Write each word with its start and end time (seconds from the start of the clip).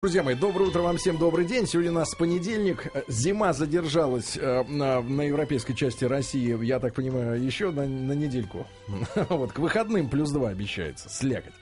Друзья 0.00 0.22
мои, 0.22 0.36
доброе 0.36 0.66
утро 0.66 0.82
вам 0.82 0.96
всем, 0.96 1.18
добрый 1.18 1.44
день. 1.44 1.66
Сегодня 1.66 1.90
у 1.90 1.94
нас 1.94 2.14
понедельник. 2.14 2.86
Зима 3.08 3.52
задержалась 3.52 4.36
э, 4.36 4.62
на, 4.68 5.02
на 5.02 5.22
европейской 5.22 5.74
части 5.74 6.04
России, 6.04 6.56
я 6.64 6.78
так 6.78 6.94
понимаю, 6.94 7.42
еще 7.42 7.72
на, 7.72 7.84
на 7.84 8.12
недельку. 8.12 8.64
Вот, 9.28 9.52
к 9.52 9.58
выходным 9.58 10.08
плюс 10.08 10.30
два 10.30 10.50
обещается, 10.50 11.08
слякоть. 11.08 11.52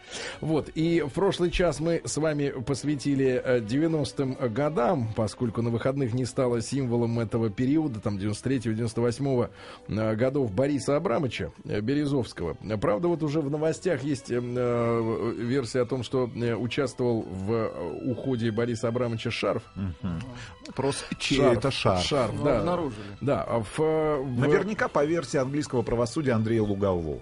Вот, 0.42 0.68
и 0.74 1.00
в 1.00 1.14
прошлый 1.14 1.50
час 1.50 1.80
мы 1.80 2.02
с 2.04 2.18
вами 2.18 2.50
посвятили 2.50 3.42
90-м 3.62 4.36
э, 4.38 4.48
годам, 4.50 5.14
поскольку 5.16 5.62
на 5.62 5.70
выходных 5.70 6.12
не 6.12 6.26
стало 6.26 6.60
символом 6.60 7.18
этого 7.18 7.48
периода, 7.48 8.00
там 8.00 8.18
93-98 8.18 9.48
э, 9.88 10.14
годов 10.14 10.52
Бориса 10.52 10.96
Абрамовича 10.96 11.52
э, 11.64 11.80
Березовского. 11.80 12.58
Правда, 12.82 13.08
вот 13.08 13.22
уже 13.22 13.40
в 13.40 13.50
новостях 13.50 14.04
есть 14.04 14.30
э, 14.30 14.38
версия 15.38 15.80
о 15.80 15.86
том, 15.86 16.02
что 16.02 16.30
участвовал 16.58 17.22
в 17.22 17.72
уходе 18.04 18.25
уходе 18.26 18.50
Бориса 18.50 18.88
Абрамовича 18.88 19.30
шарф. 19.30 19.62
Угу. 19.76 20.72
Просто 20.74 21.14
чей 21.16 21.38
шарф, 21.38 21.58
это 21.58 21.70
шарф? 21.70 22.04
Шарф, 22.04 22.32
ну, 22.34 22.44
да. 22.44 22.58
Обнаружили. 22.58 23.16
Да, 23.20 23.42
а 23.42 23.60
в, 23.60 23.78
в... 23.78 24.40
Наверняка 24.40 24.88
по 24.88 25.04
версии 25.04 25.38
английского 25.38 25.82
правосудия 25.82 26.32
Андрея 26.32 26.62
Лугового. 26.62 27.20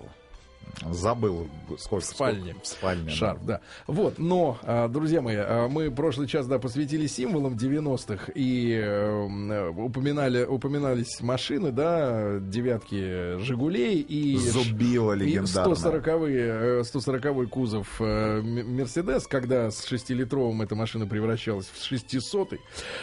Забыл, 0.91 1.48
сколько. 1.78 2.05
В 2.05 2.09
спальне. 2.09 2.56
В 2.62 2.66
спальне. 2.66 3.10
Шарф, 3.10 3.45
да. 3.45 3.55
да. 3.55 3.60
Вот, 3.87 4.19
но, 4.19 4.59
а, 4.62 4.88
друзья 4.88 5.20
мои, 5.20 5.37
а, 5.38 5.69
мы 5.69 5.91
прошлый 5.91 6.28
час, 6.28 6.46
да, 6.46 6.59
посвятили 6.59 7.06
символам 7.06 7.55
90-х 7.55 8.32
и 8.34 8.73
э, 8.73 9.68
упоминали, 9.70 10.45
упоминались 10.45 11.20
машины, 11.20 11.73
да, 11.73 12.38
девятки 12.41 13.38
Жигулей 13.38 14.01
и... 14.01 14.37
Зубила 14.38 15.12
легендарно. 15.12 15.73
И 15.73 15.74
140-й, 15.74 16.84
140 16.84 17.48
кузов 17.48 18.01
э, 18.01 18.41
Мерседес, 18.43 19.27
когда 19.27 19.70
с 19.70 19.91
6-литровым 19.91 20.62
эта 20.62 20.74
машина 20.74 21.06
превращалась 21.06 21.66
в 21.66 21.93
600-й. 21.93 22.60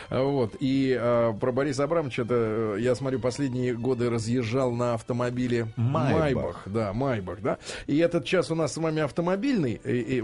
Вот, 0.10 0.56
и 0.60 1.00
про 1.40 1.52
Бориса 1.52 1.84
Абрамовича, 1.84 2.24
это, 2.24 2.36
э, 2.36 2.78
я 2.80 2.96
смотрю, 2.96 3.20
последние 3.20 3.74
годы 3.74 4.10
разъезжал 4.10 4.72
на 4.72 4.94
автомобиле 4.94 5.68
Майбах. 5.76 6.20
Майбах 6.20 6.62
да, 6.66 6.94
Майбах, 6.94 7.42
да. 7.42 7.58
И 7.88 7.98
этот 7.98 8.26
час 8.26 8.52
у 8.52 8.56
нас 8.56 8.74
с 8.74 8.78
вами 8.78 9.02
автомобильный. 9.02 9.80
И, 9.84 10.20
и, 10.20 10.24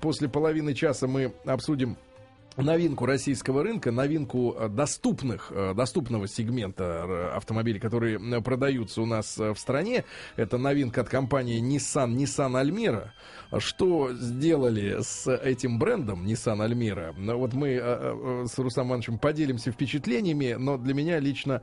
после 0.00 0.28
половины 0.28 0.74
часа 0.74 1.06
мы 1.06 1.32
обсудим 1.44 1.96
новинку 2.56 3.06
российского 3.06 3.62
рынка, 3.62 3.92
новинку 3.92 4.54
э, 4.58 4.68
доступных, 4.68 5.52
э, 5.54 5.74
доступного 5.74 6.26
сегмента 6.26 6.84
э, 6.84 7.28
автомобилей, 7.36 7.78
которые 7.78 8.18
продаются 8.40 9.02
у 9.02 9.06
нас 9.06 9.36
в 9.36 9.56
стране. 9.56 10.04
Это 10.36 10.58
новинка 10.58 11.02
от 11.02 11.08
компании 11.08 11.60
Nissan, 11.60 12.14
Nissan 12.14 12.60
Almera. 12.60 13.10
Что 13.58 14.12
сделали 14.12 14.98
с 15.00 15.30
этим 15.30 15.78
брендом 15.78 16.26
Nissan 16.26 16.66
Almera? 16.66 17.14
Ну, 17.16 17.38
вот 17.38 17.52
мы 17.52 17.76
с 18.48 18.58
Рустам 18.58 18.88
Ивановичем 18.88 19.18
поделимся 19.18 19.70
впечатлениями, 19.70 20.56
но 20.58 20.78
для 20.78 20.94
меня 20.94 21.18
лично 21.20 21.62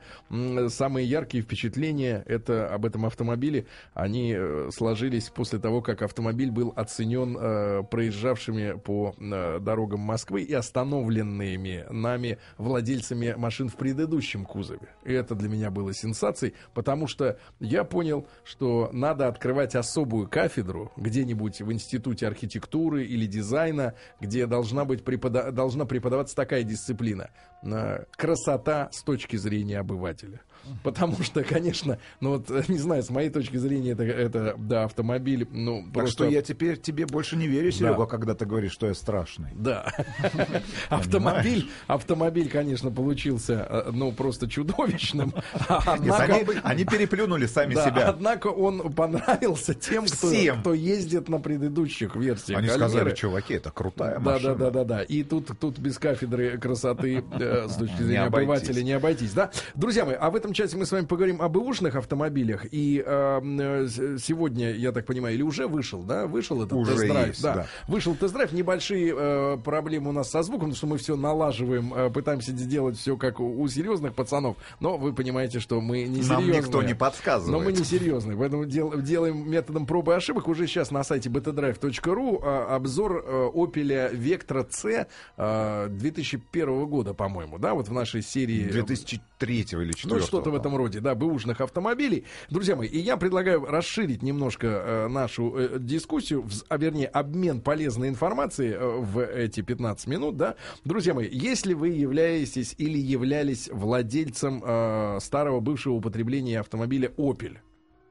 самые 0.68 1.06
яркие 1.06 1.42
впечатления 1.42 2.22
это 2.26 2.68
об 2.72 2.86
этом 2.86 3.04
автомобиле. 3.06 3.66
Они 3.92 4.36
сложились 4.70 5.28
после 5.28 5.58
того, 5.58 5.82
как 5.82 6.02
автомобиль 6.02 6.50
был 6.50 6.72
оценен 6.74 7.86
проезжавшими 7.86 8.78
по 8.78 9.14
дорогам 9.60 10.00
Москвы 10.00 10.42
и 10.42 10.52
остановлен 10.52 10.83
установленными 10.84 11.86
нами 11.90 12.38
владельцами 12.58 13.34
машин 13.36 13.68
в 13.68 13.76
предыдущем 13.76 14.44
кузове. 14.44 14.88
И 15.04 15.12
это 15.12 15.34
для 15.34 15.48
меня 15.48 15.70
было 15.70 15.94
сенсацией, 15.94 16.54
потому 16.74 17.06
что 17.06 17.38
я 17.58 17.84
понял, 17.84 18.26
что 18.44 18.90
надо 18.92 19.26
открывать 19.26 19.74
особую 19.74 20.28
кафедру 20.28 20.92
где-нибудь 20.96 21.62
в 21.62 21.72
институте 21.72 22.26
архитектуры 22.26 23.04
или 23.04 23.26
дизайна, 23.26 23.94
где 24.20 24.46
должна 24.46 24.84
быть 24.84 25.04
препода- 25.04 25.50
должна 25.50 25.86
преподаваться 25.86 26.36
такая 26.36 26.62
дисциплина 26.62 27.30
красота 28.16 28.90
с 28.92 29.02
точки 29.02 29.36
зрения 29.36 29.78
обывателя. 29.78 30.42
Потому 30.82 31.22
что, 31.22 31.42
конечно, 31.42 31.98
ну 32.20 32.30
вот, 32.30 32.50
э, 32.50 32.62
не 32.68 32.78
знаю, 32.78 33.02
с 33.02 33.10
моей 33.10 33.30
точки 33.30 33.56
зрения, 33.56 33.92
это, 33.92 34.02
это 34.02 34.54
да, 34.58 34.84
автомобиль, 34.84 35.46
ну, 35.50 35.82
так 35.84 35.92
просто... 35.92 36.24
что 36.24 36.32
я 36.32 36.42
теперь 36.42 36.78
тебе 36.78 37.06
больше 37.06 37.36
не 37.36 37.46
верю, 37.46 37.70
Серега, 37.72 37.98
да. 37.98 38.06
когда 38.06 38.34
ты 38.34 38.46
говоришь, 38.46 38.72
что 38.72 38.86
я 38.86 38.94
страшный. 38.94 39.50
Да. 39.54 39.92
Автомобиль, 40.88 41.70
автомобиль, 41.86 42.48
конечно, 42.48 42.90
получился, 42.90 43.66
э, 43.68 43.90
ну, 43.92 44.12
просто 44.12 44.48
чудовищным. 44.48 45.34
Они 46.62 46.84
переплюнули 46.84 47.46
сами 47.46 47.74
себя. 47.74 48.08
Однако 48.08 48.48
он 48.48 48.92
понравился 48.92 49.74
тем, 49.74 50.06
кто 50.06 50.74
ездит 50.74 51.28
на 51.28 51.38
предыдущих 51.38 52.16
версиях. 52.16 52.58
Они 52.58 52.68
сказали, 52.68 53.14
чуваки, 53.14 53.54
это 53.54 53.70
крутая 53.70 54.18
машина. 54.18 54.54
Да, 54.54 54.70
да, 54.70 54.70
да, 54.70 54.84
да. 54.84 55.02
И 55.02 55.22
тут 55.22 55.58
тут 55.58 55.78
без 55.78 55.98
кафедры 55.98 56.58
красоты 56.58 57.24
э, 57.32 57.68
с 57.68 57.76
точки 57.76 58.02
зрения 58.02 58.22
обывателя 58.22 58.82
не 58.82 58.92
обойтись, 58.92 59.32
да? 59.32 59.50
Друзья 59.74 60.04
мои, 60.04 60.16
а 60.18 60.30
в 60.30 60.36
этом 60.36 60.52
части 60.54 60.76
мы 60.76 60.86
с 60.86 60.92
вами 60.92 61.06
поговорим 61.06 61.42
об 61.42 61.54
бэушных 61.54 61.94
автомобилях. 61.94 62.66
И 62.70 63.02
э, 63.04 63.40
сегодня, 64.20 64.72
я 64.72 64.92
так 64.92 65.06
понимаю, 65.06 65.34
или 65.34 65.42
уже 65.42 65.66
вышел, 65.66 66.02
да? 66.02 66.26
Вышел 66.26 66.62
этот 66.62 66.84
тест-драйв. 66.86 67.40
Да. 67.40 67.54
да. 67.54 67.66
Вышел 67.88 68.14
тест-драйв. 68.14 68.52
Небольшие 68.52 69.14
э, 69.16 69.58
проблемы 69.58 70.10
у 70.10 70.12
нас 70.12 70.30
со 70.30 70.42
звуком, 70.42 70.70
потому 70.70 70.76
что 70.76 70.86
мы 70.86 70.98
все 70.98 71.16
налаживаем, 71.16 71.94
э, 71.94 72.10
пытаемся 72.10 72.52
сделать 72.52 72.98
все 72.98 73.16
как 73.16 73.40
у, 73.40 73.60
у 73.60 73.68
серьезных 73.68 74.14
пацанов. 74.14 74.56
Но 74.80 74.96
вы 74.96 75.12
понимаете, 75.12 75.60
что 75.60 75.80
мы 75.80 76.02
не 76.02 76.22
серьезные. 76.22 76.38
Нам 76.38 76.50
никто 76.50 76.82
не 76.82 76.94
подсказывает. 76.94 77.52
Но 77.52 77.64
мы 77.64 77.72
не 77.72 77.84
серьезные. 77.84 78.36
Поэтому 78.36 78.64
дел, 78.64 78.92
делаем 79.00 79.48
методом 79.48 79.86
пробы 79.86 80.12
и 80.12 80.16
ошибок. 80.16 80.48
Уже 80.48 80.66
сейчас 80.66 80.90
на 80.90 81.04
сайте 81.04 81.28
btdrive.ru 81.28 82.42
э, 82.42 82.74
обзор 82.74 83.24
э, 83.26 83.50
Opel 83.54 84.12
Vectra 84.12 84.66
C 84.70 85.06
э, 85.36 85.88
2001 85.88 86.86
года, 86.86 87.14
по-моему, 87.14 87.58
да? 87.58 87.74
Вот 87.74 87.88
в 87.88 87.92
нашей 87.92 88.22
серии... 88.22 88.64
2003 88.64 89.54
или 89.54 89.92
2004 89.92 90.14
Ну, 90.14 90.20
что-то 90.44 90.50
в 90.50 90.60
этом 90.60 90.76
роде, 90.76 91.00
да, 91.00 91.14
бэушных 91.14 91.60
автомобилей. 91.60 92.24
Друзья 92.50 92.76
мои, 92.76 92.88
и 92.88 92.98
я 92.98 93.16
предлагаю 93.16 93.64
расширить 93.64 94.22
немножко 94.22 94.66
э, 94.66 95.08
нашу 95.08 95.54
э, 95.56 95.78
дискуссию, 95.78 96.42
в, 96.42 96.50
а 96.68 96.76
вернее, 96.76 97.06
обмен 97.06 97.60
полезной 97.60 98.08
информацией 98.08 98.72
э, 98.72 98.98
в 99.00 99.20
эти 99.24 99.62
15 99.62 100.06
минут, 100.06 100.36
да. 100.36 100.56
Друзья 100.84 101.14
мои, 101.14 101.28
если 101.30 101.72
вы 101.72 101.88
являетесь 101.88 102.74
или 102.76 102.98
являлись 102.98 103.70
владельцем 103.72 104.62
э, 104.64 105.18
старого 105.20 105.60
бывшего 105.60 105.94
употребления 105.94 106.60
автомобиля 106.60 107.10
Opel, 107.16 107.56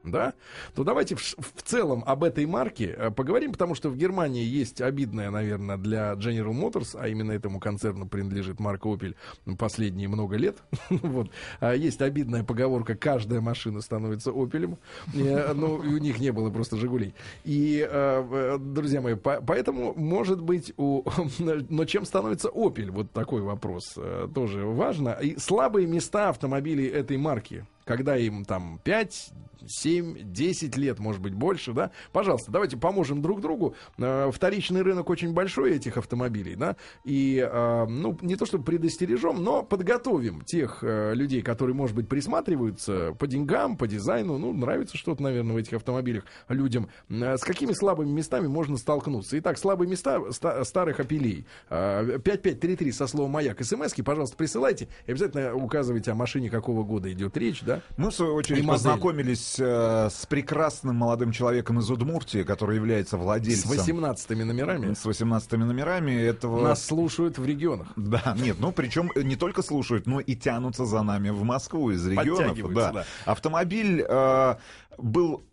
да, 0.04 0.34
то 0.74 0.84
давайте 0.84 1.16
в, 1.16 1.20
в 1.20 1.62
целом 1.62 2.02
об 2.06 2.24
этой 2.24 2.46
марке 2.46 2.94
э, 2.96 3.10
поговорим, 3.10 3.52
потому 3.52 3.74
что 3.74 3.88
в 3.88 3.96
Германии 3.96 4.44
есть 4.44 4.80
обидная, 4.80 5.30
наверное, 5.30 5.76
для 5.76 6.12
General 6.12 6.52
Motors, 6.52 6.96
а 6.98 7.08
именно 7.08 7.32
этому 7.32 7.58
концерну 7.58 8.06
принадлежит 8.06 8.60
марка 8.60 8.88
Opel 8.88 9.14
последние 9.58 10.08
много 10.08 10.36
лет. 10.36 10.58
вот. 10.90 11.30
А 11.60 11.74
есть 11.74 12.02
обидная 12.02 12.44
поговорка 12.44 12.94
«каждая 12.94 13.40
машина 13.40 13.80
становится 13.80 14.30
Opel». 14.30 14.76
Э, 15.14 15.52
ну, 15.54 15.74
у 15.76 15.98
них 15.98 16.20
не 16.20 16.32
было 16.32 16.50
просто 16.50 16.76
«Жигулей». 16.76 17.14
И, 17.44 17.86
э, 17.88 18.58
друзья 18.58 19.00
мои, 19.00 19.14
поэтому, 19.14 19.94
может 19.94 20.40
быть, 20.42 20.72
у... 20.76 21.04
но 21.38 21.84
чем 21.84 22.04
становится 22.04 22.48
Opel? 22.48 22.90
Вот 22.90 23.10
такой 23.12 23.40
вопрос 23.42 23.98
тоже 24.34 24.64
важно. 24.64 25.10
И 25.10 25.38
слабые 25.38 25.86
места 25.86 26.28
автомобилей 26.28 26.86
этой 26.86 27.16
марки, 27.16 27.66
когда 27.84 28.16
им 28.16 28.44
там 28.44 28.80
5, 28.84 29.32
7, 29.66 30.32
10 30.32 30.76
лет, 30.76 30.98
может 30.98 31.20
быть, 31.20 31.34
больше, 31.34 31.72
да, 31.72 31.90
пожалуйста, 32.12 32.50
давайте 32.50 32.76
поможем 32.76 33.22
друг 33.22 33.40
другу. 33.40 33.74
Э, 33.98 34.30
вторичный 34.32 34.82
рынок 34.82 35.10
очень 35.10 35.32
большой 35.32 35.76
этих 35.76 35.96
автомобилей, 35.96 36.56
да, 36.56 36.76
и, 37.04 37.38
э, 37.38 37.86
ну, 37.86 38.18
не 38.20 38.36
то 38.36 38.46
чтобы 38.46 38.64
предостережем, 38.64 39.42
но 39.42 39.62
подготовим 39.62 40.42
тех 40.42 40.78
э, 40.82 41.14
людей, 41.14 41.42
которые, 41.42 41.74
может 41.74 41.96
быть, 41.96 42.08
присматриваются 42.08 43.14
по 43.18 43.26
деньгам, 43.26 43.76
по 43.76 43.86
дизайну, 43.86 44.38
ну, 44.38 44.52
нравится 44.52 44.96
что-то, 44.96 45.22
наверное, 45.22 45.54
в 45.54 45.56
этих 45.56 45.74
автомобилях 45.74 46.24
людям. 46.48 46.88
С 47.08 47.40
какими 47.40 47.72
слабыми 47.72 48.10
местами 48.10 48.46
можно 48.46 48.76
столкнуться? 48.76 49.38
Итак, 49.38 49.58
слабые 49.58 49.88
места 49.88 50.20
старых 50.64 51.00
апелей. 51.00 51.46
5533 51.68 52.92
со 52.92 53.06
словом 53.06 53.32
«Маяк» 53.32 53.62
смс 53.62 53.94
пожалуйста, 54.04 54.36
присылайте. 54.36 54.88
Обязательно 55.06 55.54
указывайте, 55.54 56.10
о 56.10 56.14
машине 56.14 56.50
какого 56.50 56.82
года 56.82 57.10
идет 57.12 57.36
речь, 57.36 57.62
да? 57.62 57.73
Мы, 57.96 58.10
в 58.10 58.14
свою 58.14 58.34
очередь, 58.34 58.66
познакомились 58.66 59.04
познакомились 59.14 59.56
э, 59.58 60.08
с 60.10 60.26
прекрасным 60.26 60.96
молодым 60.96 61.32
человеком 61.32 61.78
из 61.78 61.90
Удмуртии, 61.90 62.42
который 62.42 62.76
является 62.76 63.16
владельцем... 63.16 63.70
С 63.70 63.76
18 63.76 64.30
номерами? 64.30 64.94
С 64.94 65.04
18 65.04 65.52
номерами 65.52 66.12
этого... 66.12 66.62
Нас 66.62 66.84
слушают 66.84 67.38
в 67.38 67.46
регионах. 67.46 67.88
Да, 67.96 68.36
нет, 68.38 68.56
ну 68.58 68.72
причем 68.72 69.10
не 69.16 69.36
только 69.36 69.62
слушают, 69.62 70.06
но 70.06 70.20
и 70.20 70.34
тянутся 70.34 70.84
за 70.84 71.02
нами 71.02 71.30
в 71.30 71.42
Москву 71.44 71.90
из 71.90 72.06
регионов. 72.06 72.74
Да. 72.74 72.92
да. 72.92 73.04
Автомобиль 73.24 74.04
э, 74.06 74.56
был 74.98 75.44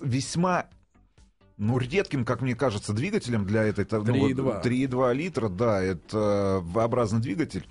весьма 0.00 0.66
ну, 1.58 1.78
редким, 1.78 2.26
как 2.26 2.42
мне 2.42 2.54
кажется, 2.54 2.92
двигателем 2.92 3.46
для 3.46 3.64
этой... 3.64 3.86
3,2. 3.86 4.34
Ну, 4.34 4.50
3,2 4.60 5.14
литра, 5.14 5.48
да, 5.48 5.80
это 5.80 6.60
V-образный 6.62 7.20
двигатель. 7.20 7.66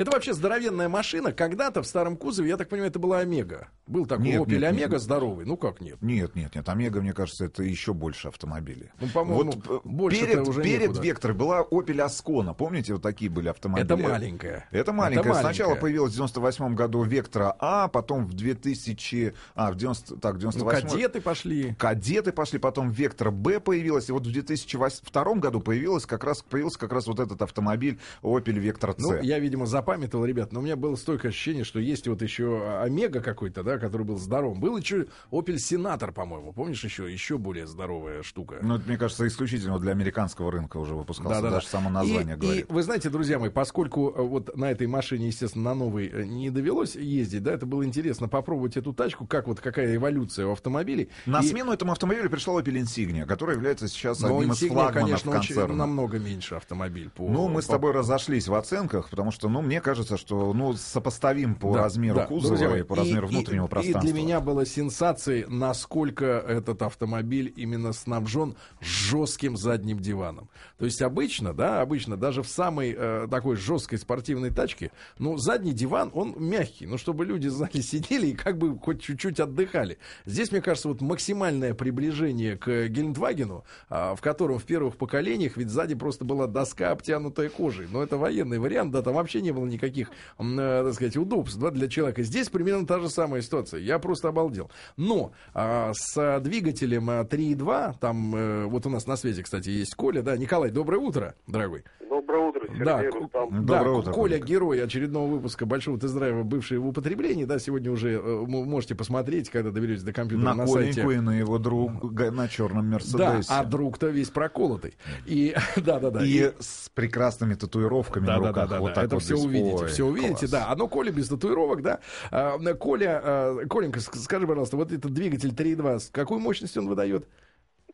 Это 0.00 0.12
вообще 0.12 0.32
здоровенная 0.32 0.88
машина. 0.88 1.30
Когда-то 1.30 1.82
в 1.82 1.86
старом 1.86 2.16
кузове, 2.16 2.48
я 2.48 2.56
так 2.56 2.70
понимаю, 2.70 2.88
это 2.88 2.98
была 2.98 3.18
Омега. 3.18 3.68
Был 3.86 4.06
такой 4.06 4.28
Нет, 4.28 4.40
Opel 4.40 4.52
нет, 4.52 4.60
нет. 4.60 4.70
Омега 4.70 4.98
здоровый. 4.98 5.44
Ну 5.44 5.58
как 5.58 5.82
нет? 5.82 6.00
Нет, 6.00 6.34
нет, 6.34 6.54
нет. 6.54 6.66
Омега, 6.70 7.02
мне 7.02 7.12
кажется, 7.12 7.44
это 7.44 7.62
еще 7.62 7.92
больше 7.92 8.28
автомобилей. 8.28 8.92
Ну, 8.98 9.08
по-моему, 9.08 9.52
вот 9.52 9.68
э, 9.68 9.80
больше-то 9.84 10.26
перед, 10.26 10.48
уже 10.48 10.62
перед 10.62 10.80
некуда. 10.80 11.02
Вектор 11.02 11.34
была 11.34 11.60
Opel 11.60 12.06
Ascona. 12.06 12.54
Помните, 12.54 12.94
вот 12.94 13.02
такие 13.02 13.30
были 13.30 13.48
автомобили? 13.48 13.84
Это 13.84 13.96
маленькая. 13.98 14.68
Это 14.70 14.92
маленькая. 14.94 15.32
Это 15.32 15.40
Сначала 15.40 15.70
маленькая. 15.70 15.82
появилась 15.82 16.12
в 16.12 16.14
98 16.14 16.74
году 16.74 17.02
Вектора 17.02 17.54
А, 17.58 17.88
потом 17.88 18.24
в 18.24 18.32
2000... 18.32 19.34
А, 19.54 19.70
в 19.70 19.76
90... 19.76 20.16
Так, 20.16 20.34
Ну, 20.34 20.40
98 20.40 20.88
кадеты 20.88 21.20
пошли. 21.20 21.74
Кадеты 21.74 22.32
пошли, 22.32 22.58
потом 22.58 22.90
Вектор 22.90 23.30
Б 23.30 23.60
появилась, 23.60 24.08
и 24.08 24.12
вот 24.12 24.26
в 24.26 24.32
2002 24.32 25.34
году 25.34 25.60
появилась 25.60 26.06
как 26.06 26.24
раз, 26.24 26.40
появился 26.40 26.78
как 26.78 26.92
раз 26.94 27.06
вот 27.06 27.20
этот 27.20 27.42
автомобиль 27.42 27.98
Opel 28.22 28.54
Vectra 28.54 28.92
C. 28.92 28.96
Ну, 28.98 29.20
я, 29.20 29.38
видимо, 29.38 29.66
запамятовал, 29.90 30.24
ребят, 30.24 30.52
но 30.52 30.60
у 30.60 30.62
меня 30.62 30.76
было 30.76 30.94
столько 30.96 31.28
ощущение, 31.28 31.64
что 31.64 31.80
есть 31.80 32.06
вот 32.06 32.22
еще 32.22 32.80
Омега 32.82 33.20
какой-то, 33.20 33.62
да, 33.62 33.78
который 33.78 34.06
был 34.06 34.18
здоровым. 34.18 34.60
Был 34.60 34.76
еще 34.76 35.06
Opel 35.32 35.58
Сенатор, 35.58 36.12
по-моему. 36.12 36.52
Помнишь, 36.52 36.84
еще, 36.84 37.10
еще 37.12 37.38
более 37.38 37.66
здоровая 37.66 38.22
штука. 38.22 38.58
Ну, 38.62 38.76
это, 38.76 38.86
мне 38.86 38.96
кажется, 38.96 39.26
исключительно 39.26 39.78
для 39.78 39.92
американского 39.92 40.52
рынка 40.52 40.76
уже 40.76 40.94
выпускался, 40.94 41.36
Да-да-да. 41.36 41.56
даже 41.56 41.66
само 41.66 41.90
название 41.90 42.36
и, 42.36 42.38
говорит. 42.38 42.70
И 42.70 42.72
вы 42.72 42.82
знаете, 42.82 43.10
друзья 43.10 43.38
мои, 43.38 43.50
поскольку 43.50 44.10
э, 44.10 44.22
вот 44.22 44.56
на 44.56 44.70
этой 44.70 44.86
машине, 44.86 45.26
естественно, 45.28 45.64
на 45.64 45.74
новой 45.74 46.08
э, 46.08 46.24
не 46.24 46.50
довелось 46.50 46.94
ездить, 46.94 47.42
да, 47.42 47.52
это 47.52 47.66
было 47.66 47.84
интересно 47.84 48.28
попробовать 48.28 48.76
эту 48.76 48.92
тачку, 48.92 49.26
как 49.26 49.48
вот 49.48 49.60
какая 49.60 49.96
эволюция 49.96 50.46
у 50.46 50.52
автомобилей. 50.52 51.08
На 51.26 51.40
И- 51.40 51.46
смену 51.46 51.72
этому 51.72 51.92
автомобилю 51.92 52.30
пришла 52.30 52.60
Opel 52.60 52.80
Insignia, 52.80 53.26
который 53.26 53.56
является 53.56 53.88
сейчас 53.88 54.20
но 54.20 54.36
одним 54.38 54.52
из 54.52 54.62
Insignia, 54.62 54.68
флагманов 54.68 54.94
конечно, 54.94 55.30
очень- 55.32 55.54
концерна. 55.54 55.74
намного 55.76 56.18
меньше 56.18 56.54
автомобиль. 56.54 57.10
По, 57.10 57.28
Ну, 57.28 57.48
мы 57.48 57.62
с 57.62 57.66
по- 57.66 57.72
тобой 57.72 57.92
разошлись 57.92 58.46
в 58.48 58.54
оценках, 58.54 59.08
потому 59.10 59.30
что, 59.32 59.48
ну, 59.48 59.60
мне 59.70 59.80
кажется, 59.80 60.16
что, 60.16 60.52
ну, 60.52 60.72
сопоставим 60.72 61.54
по 61.54 61.72
Да, 61.74 61.82
размеру 61.84 62.16
да, 62.16 62.26
кузова 62.26 62.56
друзья 62.58 62.76
и 62.76 62.82
по 62.82 62.96
размеру 62.96 63.28
и- 63.28 63.30
внутреннего 63.30 63.66
и- 63.66 63.68
пространства. 63.68 64.08
И 64.08 64.12
для 64.12 64.20
меня 64.20 64.40
было 64.40 64.66
сенсацией, 64.66 65.44
насколько 65.46 66.24
этот 66.24 66.82
автомобиль 66.82 67.52
именно 67.56 67.92
снабжен 67.92 68.56
жестким 68.80 69.56
задним 69.56 70.00
диваном. 70.00 70.48
То 70.78 70.86
есть 70.86 71.00
обычно, 71.02 71.54
да, 71.54 71.82
обычно 71.82 72.16
даже 72.16 72.42
в 72.42 72.48
самой 72.48 72.92
э, 72.98 73.28
такой 73.30 73.54
жесткой 73.54 73.98
спортивной 73.98 74.50
тачке, 74.50 74.90
ну, 75.18 75.36
задний 75.36 75.72
диван, 75.72 76.10
он 76.14 76.34
мягкий, 76.36 76.86
ну, 76.86 76.98
чтобы 76.98 77.24
люди 77.24 77.46
сзади 77.46 77.80
сидели 77.80 78.26
и 78.28 78.34
как 78.34 78.58
бы 78.58 78.76
хоть 78.76 79.00
чуть-чуть 79.00 79.38
отдыхали. 79.38 79.98
Здесь, 80.26 80.50
мне 80.50 80.60
кажется, 80.60 80.88
вот 80.88 81.00
максимальное 81.00 81.74
приближение 81.74 82.56
к 82.56 82.88
Гелендвагену, 82.88 83.64
а, 83.88 84.16
в 84.16 84.20
котором 84.20 84.58
в 84.58 84.64
первых 84.64 84.96
поколениях 84.96 85.56
ведь 85.56 85.68
сзади 85.70 85.94
просто 85.94 86.24
была 86.24 86.48
доска, 86.48 86.90
обтянутая 86.90 87.48
кожей. 87.50 87.86
Но 87.88 88.02
это 88.02 88.16
военный 88.16 88.58
вариант, 88.58 88.90
да, 88.90 89.02
там 89.02 89.14
вообще 89.14 89.40
не 89.40 89.52
было 89.52 89.59
никаких, 89.66 90.10
м, 90.38 90.58
э, 90.58 90.84
так 90.84 90.94
сказать, 90.94 91.16
удобств 91.16 91.58
да, 91.58 91.70
для 91.70 91.88
человека. 91.88 92.22
Здесь 92.22 92.48
примерно 92.48 92.86
та 92.86 92.98
же 93.00 93.08
самая 93.08 93.42
ситуация. 93.42 93.80
Я 93.80 93.98
просто 93.98 94.28
обалдел. 94.28 94.70
Но 94.96 95.32
а, 95.54 95.92
с 95.94 96.40
двигателем 96.40 97.08
а, 97.10 97.24
3.2, 97.24 97.94
там 98.00 98.34
э, 98.34 98.64
вот 98.66 98.86
у 98.86 98.90
нас 98.90 99.06
на 99.06 99.16
связи, 99.16 99.42
кстати, 99.42 99.68
есть 99.70 99.94
Коля, 99.94 100.22
да, 100.22 100.36
Николай, 100.36 100.70
доброе 100.70 100.98
утро, 100.98 101.34
дорогой. 101.46 101.84
Доброе 102.08 102.48
утро, 102.48 102.60
Сергей 102.68 102.84
Да, 102.84 103.02
Рустам. 103.02 103.66
да, 103.66 103.78
Доброе 103.78 103.98
утро, 103.98 104.12
Коля, 104.12 104.38
Коля. 104.38 104.46
герой 104.46 104.82
очередного 104.84 105.26
выпуска 105.26 105.64
большого 105.66 105.98
тест-драйва, 105.98 106.42
бывший 106.42 106.78
в 106.78 106.86
употреблении, 106.88 107.44
да, 107.44 107.58
сегодня 107.58 107.90
уже 107.90 108.10
э, 108.12 108.16
м- 108.18 108.48
можете 108.50 108.94
посмотреть, 108.94 109.48
когда 109.50 109.70
доберетесь 109.70 110.02
до 110.02 110.12
компьютера 110.12 110.48
На 110.50 110.54
на, 110.54 110.66
сайте. 110.66 111.00
И 111.02 111.16
на 111.20 111.38
его 111.38 111.58
друга 111.58 112.30
на 112.30 112.48
черном 112.48 112.86
Да, 112.90 112.94
Мерседесе. 112.94 113.48
а 113.52 113.64
друг-то 113.64 114.08
весь 114.08 114.28
проколотый. 114.30 114.94
И 115.26 115.54
да-да-да. 115.76 116.24
И 116.24 116.52
с 116.58 116.88
прекрасными 116.94 117.54
татуировками 117.54 118.26
Да, 118.26 118.36
на 118.36 118.42
да, 118.42 118.48
руках. 118.48 118.68
да, 118.68 118.74
да, 118.76 118.80
вот 118.80 118.88
да. 118.88 118.94
так 118.94 119.04
Это 119.04 119.14
вот 119.16 119.22
все 119.24 119.36
здесь. 119.36 119.49
Увидите, 119.50 119.82
Ой, 119.84 119.88
все 119.88 120.04
увидите, 120.06 120.34
класс. 120.46 120.50
да. 120.50 120.68
Оно 120.70 120.88
Коля 120.88 121.10
без 121.12 121.28
татуировок, 121.28 121.82
да. 121.82 122.00
А, 122.30 122.58
Коля, 122.74 123.20
а, 123.22 123.66
Коленька, 123.68 123.98
ск- 124.00 124.16
скажи, 124.16 124.46
пожалуйста, 124.46 124.76
вот 124.76 124.92
этот 124.92 125.12
двигатель 125.12 125.50
3.2, 125.52 125.98
с 125.98 126.08
какой 126.10 126.38
мощностью 126.38 126.82
он 126.82 126.88
выдает? 126.88 127.26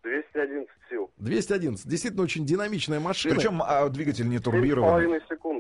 211 0.03 0.69
сил. 0.91 1.11
211. 1.19 1.87
Действительно 1.87 2.23
очень 2.25 2.45
динамичная 2.47 3.01
машина. 3.01 3.35
Причем 3.35 3.63
а, 3.63 3.89
двигатель 3.89 4.29
не 4.29 4.39
турбированный. 4.39 5.07
7,5 5.19 5.21
секунд. 5.29 5.56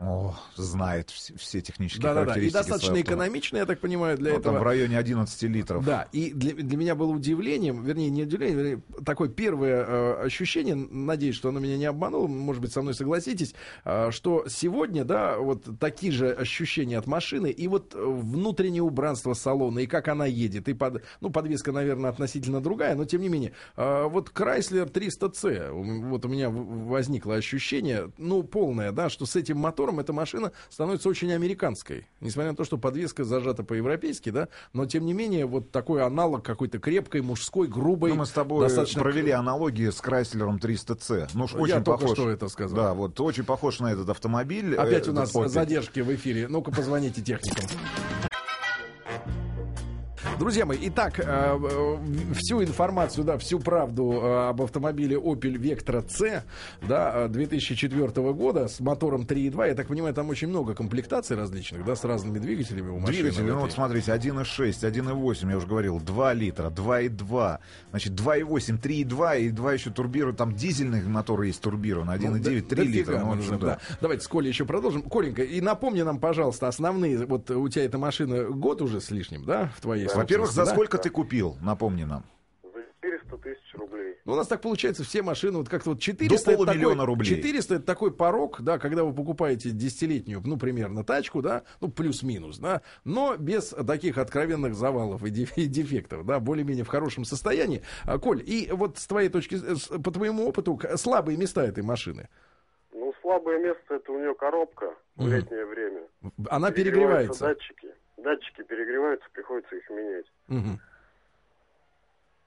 О, 0.00 0.34
знает 0.56 1.10
все, 1.10 1.36
все 1.36 1.60
технические. 1.60 2.00
И 2.10 2.14
характеристики 2.14 2.52
достаточно 2.54 2.86
своего 2.86 3.00
автомобиля. 3.00 3.26
экономичная, 3.26 3.60
я 3.60 3.66
так 3.66 3.80
понимаю, 3.80 4.16
для 4.16 4.30
Ну, 4.32 4.40
там 4.40 4.54
этого. 4.54 4.64
в 4.64 4.66
районе 4.66 4.96
11 4.98 5.42
литров. 5.42 5.84
Да, 5.84 6.08
и 6.10 6.32
для, 6.32 6.54
для 6.54 6.76
меня 6.78 6.94
было 6.94 7.10
удивлением, 7.10 7.82
вернее, 7.84 8.08
не 8.08 8.22
удивлением, 8.22 8.58
вернее, 8.58 8.82
такое 9.04 9.28
первое 9.28 9.84
э, 9.86 10.22
ощущение, 10.24 10.74
надеюсь, 10.74 11.34
что 11.36 11.50
оно 11.50 11.60
меня 11.60 11.76
не 11.76 11.84
обмануло, 11.84 12.26
может 12.28 12.62
быть, 12.62 12.72
со 12.72 12.80
мной 12.80 12.94
согласитесь, 12.94 13.54
э, 13.84 14.10
что 14.10 14.46
сегодня, 14.48 15.04
да, 15.04 15.36
вот 15.36 15.66
такие 15.78 16.12
же 16.12 16.30
ощущения 16.32 16.96
от 16.96 17.06
машины, 17.06 17.50
и 17.50 17.68
вот 17.68 17.94
внутреннее 17.94 18.82
убранство 18.82 19.34
салона, 19.34 19.80
и 19.80 19.86
как 19.86 20.08
она 20.08 20.24
едет, 20.24 20.66
и 20.70 20.72
под, 20.72 21.02
ну, 21.20 21.28
подвеска, 21.28 21.72
наверное, 21.72 22.08
относительно 22.08 22.62
другая, 22.62 22.94
но 22.94 23.04
тем 23.04 23.20
не 23.20 23.28
менее, 23.28 23.52
э, 23.76 24.04
вот 24.08 24.30
Chrysler 24.30 24.90
300C, 24.90 25.70
у- 25.72 26.08
вот 26.08 26.24
у 26.24 26.28
меня 26.28 26.48
возникло 26.48 27.34
ощущение, 27.34 28.10
ну, 28.16 28.42
полное, 28.44 28.92
да, 28.92 29.10
что 29.10 29.26
с 29.26 29.36
этим 29.36 29.58
мотором 29.58 29.89
эта 29.98 30.12
машина 30.12 30.52
становится 30.68 31.08
очень 31.08 31.32
американской, 31.32 32.06
несмотря 32.20 32.50
на 32.52 32.56
то, 32.56 32.64
что 32.64 32.78
подвеска 32.78 33.24
зажата 33.24 33.64
по-европейски, 33.64 34.30
да, 34.30 34.48
но 34.72 34.86
тем 34.86 35.04
не 35.06 35.12
менее, 35.14 35.46
вот 35.46 35.72
такой 35.72 36.02
аналог 36.04 36.44
какой-то 36.44 36.78
крепкой, 36.78 37.22
мужской, 37.22 37.66
грубой. 37.66 38.10
Ну, 38.10 38.16
мы 38.16 38.26
с 38.26 38.30
тобой 38.30 38.66
достаточно 38.66 39.02
провели 39.02 39.30
аналогии 39.30 39.90
с 39.90 40.00
Крайслером 40.00 40.58
300C. 40.58 41.30
Ну, 41.34 41.44
уж 41.44 41.52
Я 41.54 41.58
очень 41.58 41.84
только 41.84 42.00
похож. 42.02 42.18
что 42.18 42.30
это 42.30 42.48
сказал. 42.48 42.76
Да, 42.76 42.94
вот 42.94 43.18
очень 43.20 43.44
похож 43.44 43.80
на 43.80 43.88
этот 43.92 44.08
автомобиль. 44.10 44.76
Опять 44.76 45.08
Э, 45.08 45.10
у 45.10 45.14
нас 45.14 45.34
Opel. 45.34 45.48
задержки 45.48 46.00
в 46.00 46.14
эфире. 46.14 46.46
Ну-ка, 46.48 46.70
позвоните 46.70 47.22
техникам. 47.22 47.64
Друзья 50.40 50.64
мои, 50.64 50.78
итак, 50.84 51.18
э, 51.18 51.22
э, 51.22 51.96
всю 52.32 52.62
информацию, 52.62 53.24
да, 53.24 53.36
всю 53.36 53.60
правду 53.60 54.20
э, 54.22 54.48
об 54.48 54.62
автомобиле 54.62 55.16
Opel 55.18 55.58
Vectra 55.58 56.02
C, 56.08 56.44
да, 56.80 57.26
э, 57.26 57.28
2004 57.28 58.32
года 58.32 58.66
с 58.66 58.80
мотором 58.80 59.26
3.2. 59.26 59.68
Я 59.68 59.74
так 59.74 59.88
понимаю, 59.88 60.14
там 60.14 60.30
очень 60.30 60.48
много 60.48 60.74
комплектаций 60.74 61.36
различных, 61.36 61.84
да, 61.84 61.94
с 61.94 62.04
разными 62.04 62.38
двигателями 62.38 62.88
у 62.88 62.98
машины. 63.00 63.20
Двигатели, 63.20 63.50
ну 63.50 63.60
вот 63.60 63.72
смотрите, 63.72 64.12
1.6, 64.12 64.82
1.8, 64.82 65.50
я 65.50 65.56
уже 65.58 65.66
говорил, 65.66 66.00
2 66.00 66.32
литра, 66.32 66.70
2.2, 66.70 67.58
значит, 67.90 68.12
2.8, 68.14 68.80
3.2 68.80 69.40
и 69.42 69.50
2 69.50 69.72
еще 69.74 69.90
турбированные, 69.90 70.38
там 70.38 70.54
дизельных 70.54 71.04
моторы 71.06 71.48
есть 71.48 71.60
турбированные, 71.60 72.16
1.9, 72.16 72.62
Ну, 72.62 72.62
3 72.62 72.62
да- 72.76 72.82
литра, 72.82 73.18
ну, 73.18 73.32
общем, 73.34 73.58
да. 73.58 73.66
да. 73.66 73.78
Давайте 74.00 74.24
с 74.24 74.28
Колей 74.28 74.48
еще 74.48 74.64
продолжим. 74.64 75.02
Коленька, 75.02 75.42
и 75.42 75.60
напомни 75.60 76.00
нам, 76.00 76.18
пожалуйста, 76.18 76.66
основные, 76.66 77.26
вот 77.26 77.50
у 77.50 77.68
тебя 77.68 77.84
эта 77.84 77.98
машина 77.98 78.44
год 78.44 78.80
уже 78.80 79.02
с 79.02 79.10
лишним, 79.10 79.44
да, 79.44 79.70
в 79.76 79.82
твоей 79.82 80.08
Во-первых, 80.30 80.50
за 80.52 80.64
да? 80.64 80.70
сколько 80.72 80.98
ты 80.98 81.10
купил, 81.10 81.56
напомни 81.62 82.04
нам? 82.04 82.24
За 82.62 82.82
400 83.02 83.36
тысяч 83.38 83.74
рублей. 83.74 84.16
Ну, 84.24 84.34
у 84.34 84.36
нас 84.36 84.46
так 84.46 84.60
получается, 84.60 85.02
все 85.02 85.22
машины, 85.22 85.58
вот 85.58 85.68
как-то 85.68 85.90
вот 85.90 86.00
400... 86.00 86.50
До 86.50 86.56
полумиллиона 86.56 86.94
такой, 87.02 87.06
рублей. 87.06 87.28
400 87.36 87.74
это 87.76 87.84
такой 87.84 88.12
порог, 88.12 88.60
да, 88.60 88.78
когда 88.78 89.02
вы 89.04 89.12
покупаете 89.12 89.70
десятилетнюю, 89.70 90.40
ну, 90.44 90.56
примерно, 90.56 91.04
тачку, 91.04 91.42
да, 91.42 91.62
ну, 91.80 91.88
плюс-минус, 91.88 92.58
да, 92.58 92.82
но 93.04 93.36
без 93.36 93.70
таких 93.70 94.18
откровенных 94.18 94.74
завалов 94.74 95.24
и 95.24 95.30
деф- 95.30 95.52
и 95.56 95.66
дефектов, 95.66 96.24
да, 96.26 96.38
более-менее 96.38 96.84
в 96.84 96.88
хорошем 96.88 97.24
состоянии. 97.24 97.82
А, 98.04 98.18
Коль, 98.18 98.42
и 98.44 98.70
вот 98.72 98.98
с 98.98 99.06
твоей 99.06 99.28
точки, 99.30 99.56
с- 99.56 99.86
по 99.88 100.10
твоему 100.10 100.46
опыту, 100.46 100.78
слабые 100.96 101.36
места 101.38 101.64
этой 101.64 101.82
машины, 101.82 102.28
Ну, 102.92 103.12
слабое 103.22 103.58
место 103.58 103.94
это 103.94 104.12
у 104.12 104.18
нее 104.18 104.34
коробка 104.34 104.94
в 105.16 105.26
летнее 105.26 105.64
время. 105.66 106.02
она 106.48 106.70
перегревается. 106.70 107.46
Датчики. 107.46 107.88
Датчики 108.22 108.62
перегреваются, 108.62 109.26
приходится 109.32 109.76
их 109.76 109.88
менять. 109.90 110.26
Мгм. 110.48 110.80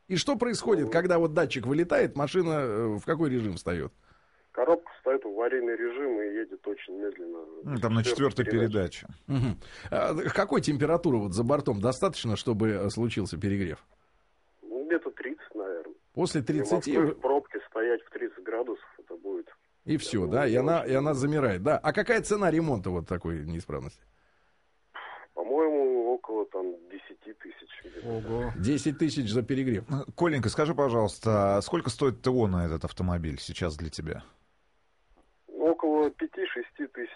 И 0.08 0.18
что 0.18 0.36
происходит, 0.36 0.92
когда 0.92 1.18
вот 1.18 1.34
датчик 1.34 1.66
вылетает, 1.66 2.16
машина 2.16 2.52
э, 2.52 2.88
в 2.98 3.06
какой 3.06 3.30
режим 3.30 3.56
встает? 3.56 3.92
Коробка 4.52 4.92
стоит 5.00 5.24
в 5.24 5.28
аварийный 5.28 5.76
режим 5.76 6.22
и 6.22 6.36
едет 6.36 6.68
очень 6.68 6.94
медленно. 6.94 7.40
Ну, 7.64 7.78
там 7.80 7.96
на 7.96 8.04
четвертой 8.04 8.46
передаче. 8.46 9.08
Мгм. 9.26 9.58
А, 9.90 10.14
какой 10.30 10.62
температуры 10.62 11.18
вот 11.18 11.34
за 11.34 11.44
бортом 11.44 11.82
достаточно, 11.82 12.36
чтобы 12.36 12.70
э, 12.70 12.90
случился 12.90 13.40
перегрев? 13.40 13.84
Ну, 14.62 14.86
где-то 14.86 15.10
30, 15.10 15.56
наверное. 15.56 15.96
После 16.14 16.44
При 16.44 16.58
30 16.60 16.72
Москве 16.72 17.02
в 17.02 17.20
пробке 17.20 17.60
стоять 17.70 18.04
в 18.04 18.10
30 18.12 18.44
градусов, 18.44 18.86
это 19.00 19.16
будет... 19.16 19.48
и 19.86 19.98
все, 19.98 20.20
думаю, 20.20 20.32
да, 20.32 20.48
и 20.48 20.56
она, 20.56 20.86
и 20.86 20.94
она 20.94 21.16
замирает, 21.16 21.64
да. 21.64 21.80
А 21.80 21.92
какая 21.92 22.22
цена 22.22 22.52
ремонта 22.52 22.92
вот 22.92 23.08
такой 23.08 23.44
неисправности? 23.46 24.04
По-моему, 25.44 26.14
около 26.14 26.46
там 26.46 26.74
10 26.90 27.20
тысяч. 27.38 28.04
Ого. 28.06 28.54
10 28.56 28.98
тысяч 28.98 29.30
за 29.30 29.44
перегрев. 29.44 29.84
Коленька, 30.16 30.48
скажи, 30.48 30.74
пожалуйста, 30.74 31.58
а 31.58 31.62
сколько 31.62 31.90
стоит 31.90 32.22
ТО 32.22 32.48
на 32.48 32.66
этот 32.66 32.86
автомобиль 32.86 33.38
сейчас 33.40 33.76
для 33.76 33.90
тебя? 33.90 34.24
Ну, 35.50 35.66
Около 35.66 36.08
5-6 36.08 36.88
тысяч. 36.94 37.10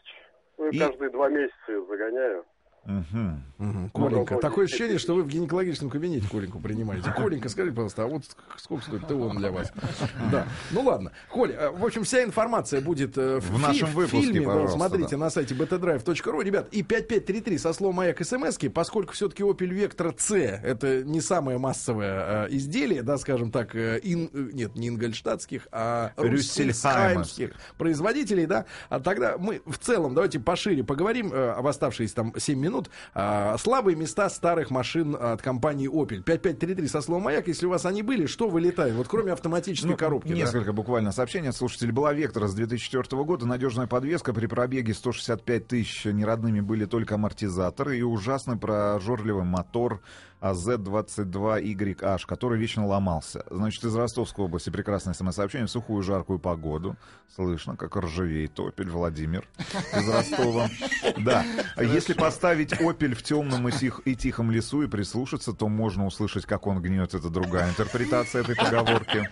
Ну, 0.58 0.68
и 0.70 0.76
И- 0.76 0.80
каждые 0.80 1.10
два 1.12 1.30
месяца 1.30 1.56
ее 1.72 1.86
загоняю. 1.88 2.46
Мгм. 2.88 3.44
Мгм. 3.58 3.89
Коленька, 3.89 4.38
такое 4.38 4.65
ощущение, 4.65 4.98
что 4.98 5.13
вы 5.13 5.24
в 5.24 5.27
гинекологическом 5.27 5.89
кабинете 5.89 6.25
Коленьку 6.29 6.60
принимаете. 6.60 7.12
Коленька, 7.12 7.50
скажи, 7.50 7.72
пожалуйста, 7.72 8.03
а 8.03 8.08
вот 8.08 8.22
ск- 8.22 8.36
сколько 8.58 8.86
стоит 8.86 9.08
ТО 9.08 9.29
для 9.36 9.51
вас? 9.51 9.72
Да. 10.32 10.48
Ну 10.72 10.82
ладно. 10.84 11.12
Коля, 11.29 11.53
э, 11.56 11.70
в 11.72 11.84
общем, 11.86 12.03
вся 12.06 12.24
информация 12.24 12.79
будет 12.79 13.17
э, 13.17 13.39
В 13.39 13.44
фи- 13.58 13.62
нашем 13.62 13.89
выпуске, 13.91 14.22
фильме. 14.22 14.46
пожалуйста, 14.46 14.77
смотрите 14.77 15.10
да. 15.12 15.17
на 15.17 15.29
сайте 15.29 15.53
btdrive.ru. 15.53 16.44
Ребят, 16.44 16.67
и 16.72 16.82
5533 16.82 17.58
со 17.58 17.74
словом 17.74 17.96
«Маяк» 17.96 18.24
смс 18.25 18.58
поскольку 18.74 19.12
все-таки 19.13 19.44
Opel 19.44 19.70
Vectra 19.70 20.15
C 20.17 20.62
это 20.63 21.03
не 21.03 21.20
самое 21.20 21.58
массовое 21.58 22.46
э, 22.46 22.56
изделие, 22.56 23.03
да, 23.03 23.17
скажем 23.17 23.51
так, 23.51 23.75
ин- 23.75 24.29
нет, 24.53 24.75
не 24.75 24.88
ингольштадтских, 24.88 25.67
а 25.74 26.13
рюссельхаймских 26.17 27.51
производителей, 27.77 28.46
да. 28.46 28.65
А 28.89 29.00
тогда 29.00 29.38
мы 29.38 29.62
в 29.65 29.77
целом 29.77 30.13
давайте 30.13 30.39
пошире 30.39 30.84
поговорим 30.86 31.32
об 31.34 31.67
оставшиеся 31.67 32.15
там 32.15 32.34
7 32.38 32.58
минут. 32.58 32.77
А, 33.14 33.58
слабые 33.58 33.96
места 33.96 34.30
старых 34.30 34.70
машин 34.70 35.16
от 35.20 35.42
компании 35.42 35.90
Opel. 35.90 36.22
5533 36.24 36.88
со 36.88 37.02
словом 37.02 37.24
«Маяк». 37.24 37.48
Если 37.48 37.66
у 37.66 37.70
вас 37.70 37.86
они 37.86 38.02
были, 38.04 38.26
что 38.26 38.48
вылетает? 38.48 38.94
Вот 38.94 39.08
кроме 39.08 39.32
автоматической 39.34 39.90
Ну, 39.92 39.98
коробки. 39.98 40.30
да? 40.30 40.36
Несколько 40.36 40.74
буквально 40.74 41.12
сообщений 41.12 41.50
от 41.50 41.56
слушателей. 41.56 41.92
Была 41.92 42.14
Вектора 42.14 42.48
с 42.48 42.54
2004 42.54 43.24
года, 43.24 43.46
надежная 43.48 43.88
подвеска. 43.88 44.34
При 44.34 44.48
пробеге 44.48 44.94
165 44.94 45.68
тысяч 45.68 46.06
неродными 46.06 46.60
были 46.62 46.86
только 46.86 47.16
амортизаторы 47.16 47.98
и 47.98 48.02
ужасный 48.02 48.58
прожорливый 48.58 49.44
мотор 49.44 50.02
AZ22YH, 50.41 52.25
который 52.25 52.60
вечно 52.60 52.86
ломался. 52.86 53.44
Значит, 53.50 53.84
из 53.84 53.96
Ростовской 53.96 54.46
области 54.46 54.70
прекрасное 54.70 55.13
самосообщение 55.13 55.67
в 55.67 55.72
сухую 55.72 56.03
жаркую 56.03 56.39
погоду. 56.39 56.96
Слышно, 57.36 57.75
как 57.75 57.96
ржавеет 57.96 58.60
Опель 58.60 58.89
Владимир 58.89 59.48
из 59.96 60.10
Ростова. 60.10 60.70
Да. 61.17 61.46
А 61.75 61.84
Если 61.84 62.13
поставить 62.13 62.74
Опель 62.74 63.15
в 63.15 63.24
темном 63.24 63.67
и, 63.70 63.72
тих- 63.72 64.01
и 64.06 64.15
тихом 64.15 64.51
лесу 64.51 64.84
и 64.84 64.88
прислушаться, 64.88 65.53
то 65.53 65.67
можно 65.67 66.06
услышать, 66.06 66.46
как 66.46 66.67
он 66.67 66.82
гнет. 66.82 67.13
Это 67.13 67.29
другая 67.29 67.70
интерпретация 67.70 68.41
этой 68.41 68.56
поговорки. 68.56 69.29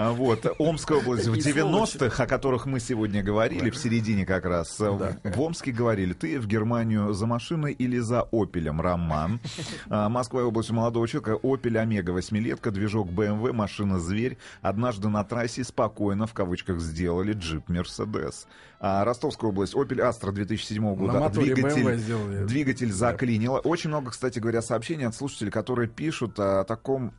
А, 0.00 0.12
Вот. 0.12 0.46
Омская 0.58 0.98
область 0.98 1.26
в 1.26 1.34
Такие 1.34 1.54
90-х, 1.54 2.22
о 2.22 2.26
которых 2.26 2.66
мы 2.66 2.80
сегодня 2.80 3.22
говорили, 3.22 3.70
в 3.70 3.76
середине 3.76 4.24
как 4.24 4.44
раз. 4.46 4.76
Да. 4.78 5.16
В 5.24 5.40
Омске 5.40 5.72
говорили, 5.72 6.14
ты 6.14 6.40
в 6.40 6.46
Германию 6.46 7.12
за 7.12 7.26
машиной 7.26 7.72
или 7.72 7.98
за 7.98 8.22
Опелем, 8.32 8.80
Роман. 8.80 9.40
А, 9.88 10.08
Москва 10.08 10.40
и 10.40 10.44
область 10.44 10.70
у 10.70 10.74
молодого 10.74 11.06
человека, 11.06 11.38
Опель 11.42 11.78
Омега, 11.78 12.10
восьмилетка, 12.10 12.70
движок 12.70 13.10
БМВ, 13.10 13.52
машина 13.52 13.98
Зверь. 13.98 14.38
Однажды 14.62 15.08
на 15.08 15.22
трассе 15.24 15.64
спокойно, 15.64 16.26
в 16.26 16.32
кавычках, 16.32 16.80
сделали 16.80 17.32
джип 17.32 17.68
Мерседес. 17.68 18.46
А, 18.80 19.04
Ростовская 19.04 19.50
область, 19.50 19.74
Опель 19.74 20.00
Астра 20.00 20.32
2007 20.32 20.94
года. 20.94 21.28
Двигатель, 21.28 21.82
BMW 21.82 22.44
двигатель 22.46 22.92
заклинило. 22.92 23.58
Очень 23.58 23.90
много, 23.90 24.10
кстати 24.10 24.38
говоря, 24.38 24.62
сообщений 24.62 25.06
от 25.06 25.14
слушателей, 25.14 25.50
которые 25.50 25.88
пишут 25.88 26.38
о 26.38 26.64
таком 26.64 27.12